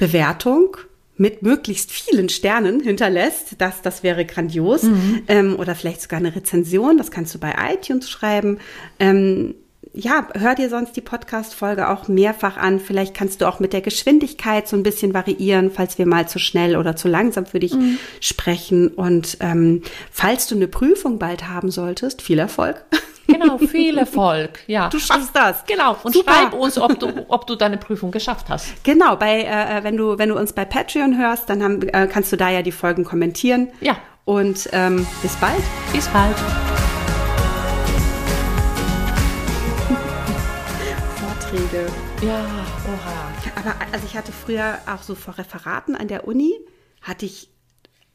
Bewertung 0.00 0.78
mit 1.16 1.42
möglichst 1.42 1.92
vielen 1.92 2.30
Sternen 2.30 2.80
hinterlässt, 2.80 3.56
das, 3.58 3.82
das 3.82 4.02
wäre 4.02 4.24
grandios. 4.24 4.84
Mhm. 4.84 5.22
Ähm, 5.28 5.56
oder 5.56 5.74
vielleicht 5.74 6.00
sogar 6.00 6.18
eine 6.18 6.34
Rezension, 6.34 6.96
das 6.96 7.10
kannst 7.10 7.34
du 7.34 7.38
bei 7.38 7.54
iTunes 7.72 8.08
schreiben. 8.08 8.58
Ähm, 8.98 9.54
ja, 9.92 10.28
hör 10.34 10.54
dir 10.54 10.70
sonst 10.70 10.96
die 10.96 11.02
Podcast-Folge 11.02 11.90
auch 11.90 12.08
mehrfach 12.08 12.56
an. 12.56 12.80
Vielleicht 12.80 13.12
kannst 13.12 13.40
du 13.40 13.48
auch 13.48 13.60
mit 13.60 13.74
der 13.74 13.82
Geschwindigkeit 13.82 14.66
so 14.66 14.76
ein 14.76 14.82
bisschen 14.82 15.12
variieren, 15.12 15.70
falls 15.70 15.98
wir 15.98 16.06
mal 16.06 16.26
zu 16.26 16.38
schnell 16.38 16.76
oder 16.76 16.96
zu 16.96 17.08
langsam 17.08 17.44
für 17.44 17.60
dich 17.60 17.74
mhm. 17.74 17.98
sprechen. 18.20 18.88
Und 18.88 19.36
ähm, 19.40 19.82
falls 20.10 20.46
du 20.46 20.54
eine 20.54 20.68
Prüfung 20.68 21.18
bald 21.18 21.48
haben 21.48 21.70
solltest, 21.70 22.22
viel 22.22 22.38
Erfolg. 22.38 22.82
Genau, 23.32 23.58
viel 23.58 23.98
Erfolg. 24.06 24.60
Ja. 24.66 24.88
Du 24.88 24.98
schaffst 24.98 25.30
das. 25.34 25.64
Genau. 25.66 25.96
Und 26.02 26.14
Super. 26.14 26.32
schreib 26.32 26.52
uns, 26.54 26.78
ob 26.78 26.98
du, 26.98 27.26
ob 27.28 27.46
du 27.46 27.56
deine 27.56 27.76
Prüfung 27.76 28.10
geschafft 28.10 28.46
hast. 28.48 28.82
Genau. 28.84 29.16
Bei, 29.16 29.42
äh, 29.42 29.78
äh, 29.78 29.84
wenn 29.84 29.96
du, 29.96 30.18
wenn 30.18 30.28
du 30.28 30.36
uns 30.36 30.52
bei 30.52 30.64
Patreon 30.64 31.18
hörst, 31.18 31.48
dann 31.50 31.62
haben, 31.62 31.82
äh, 31.88 32.08
kannst 32.10 32.32
du 32.32 32.36
da 32.36 32.48
ja 32.50 32.62
die 32.62 32.72
Folgen 32.72 33.04
kommentieren. 33.04 33.68
Ja. 33.80 33.96
Und 34.24 34.68
ähm, 34.72 35.06
bis 35.22 35.34
bald. 35.36 35.62
Bis 35.92 36.08
bald. 36.08 36.36
Vorträge. 41.16 41.86
Ja, 42.22 42.40
oha. 42.40 43.30
Aber 43.56 43.74
also 43.92 44.06
ich 44.06 44.16
hatte 44.16 44.32
früher 44.32 44.78
auch 44.86 45.02
so 45.02 45.14
vor 45.14 45.38
Referaten 45.38 45.96
an 45.96 46.08
der 46.08 46.26
Uni, 46.28 46.52
hatte 47.02 47.26
ich 47.26 47.50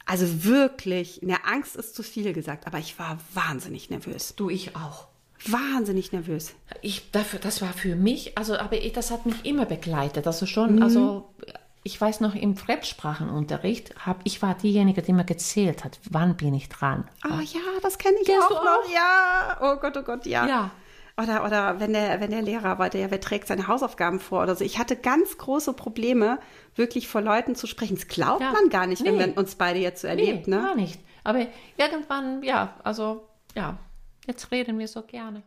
also 0.05 0.43
wirklich, 0.43 1.21
ne, 1.21 1.37
Angst 1.45 1.75
ist 1.75 1.95
zu 1.95 2.03
viel 2.03 2.31
gesagt, 2.33 2.67
aber 2.67 2.77
ich 2.77 2.97
war 2.99 3.17
wahnsinnig 3.33 3.89
nervös. 3.89 4.35
Du, 4.35 4.49
ich 4.49 4.75
auch. 4.75 5.07
Wahnsinnig 5.47 6.11
nervös. 6.11 6.53
Ich, 6.81 7.11
dafür, 7.11 7.39
das 7.39 7.61
war 7.61 7.73
für 7.73 7.95
mich, 7.95 8.37
also, 8.37 8.57
aber 8.57 8.77
ich, 8.77 8.93
das 8.93 9.11
hat 9.11 9.25
mich 9.25 9.45
immer 9.45 9.65
begleitet. 9.65 10.25
Also 10.27 10.45
schon, 10.45 10.75
mhm. 10.75 10.83
also, 10.83 11.29
ich 11.83 11.99
weiß 11.99 12.21
noch, 12.21 12.33
im 12.33 12.55
Fremdsprachenunterricht, 12.55 14.05
hab, 14.05 14.21
ich 14.23 14.41
war 14.41 14.55
diejenige, 14.55 15.01
die 15.01 15.13
mir 15.13 15.25
gezählt 15.25 15.83
hat, 15.83 15.99
wann 16.09 16.35
bin 16.35 16.53
ich 16.53 16.69
dran. 16.69 17.07
Ah, 17.21 17.37
oh, 17.37 17.41
ja, 17.41 17.61
das 17.81 17.97
kenne 17.97 18.17
ich 18.21 18.29
auch, 18.31 18.51
auch 18.51 18.63
noch. 18.63 18.93
Ja, 18.93 19.57
oh 19.61 19.75
Gott, 19.79 19.97
oh 19.97 20.03
Gott, 20.03 20.25
ja. 20.25 20.47
Ja, 20.47 20.71
oder, 21.21 21.45
oder 21.45 21.80
wenn 21.80 21.93
der, 21.93 22.19
wenn 22.19 22.32
der 22.32 22.41
Lehrer 22.41 22.78
war, 22.78 22.89
der, 22.89 23.10
wer 23.10 23.21
trägt 23.21 23.47
seine 23.47 23.67
Hausaufgaben 23.67 24.19
vor 24.19 24.43
oder 24.43 24.56
so. 24.56 24.65
Ich 24.65 24.78
hatte 24.80 24.95
ganz 24.95 25.38
große 25.38 25.73
Probleme, 25.73 26.39
wirklich 26.75 27.08
vor 27.08 27.21
Leuten 27.21 27.56
zu 27.56 27.67
sprechen. 27.67 27.95
Das 27.95 28.08
glaubt 28.08 28.41
ja. 28.41 28.51
man 28.51 28.69
gar 28.69 28.86
nicht, 28.86 29.01
nee. 29.01 29.10
wenn 29.10 29.17
man 29.17 29.32
uns 29.32 29.56
beide 29.56 29.80
jetzt 29.80 30.01
so 30.01 30.08
erlebt, 30.08 30.47
nee, 30.47 30.56
ne? 30.56 30.62
Gar 30.62 30.75
nicht. 30.75 30.99
Aber 31.23 31.45
irgendwann, 31.78 32.43
ja, 32.43 32.75
also, 32.84 33.28
ja, 33.56 33.78
jetzt 34.28 34.51
reden 34.51 34.78
wir 34.78 34.88
so 34.88 35.01
gerne. 35.04 35.43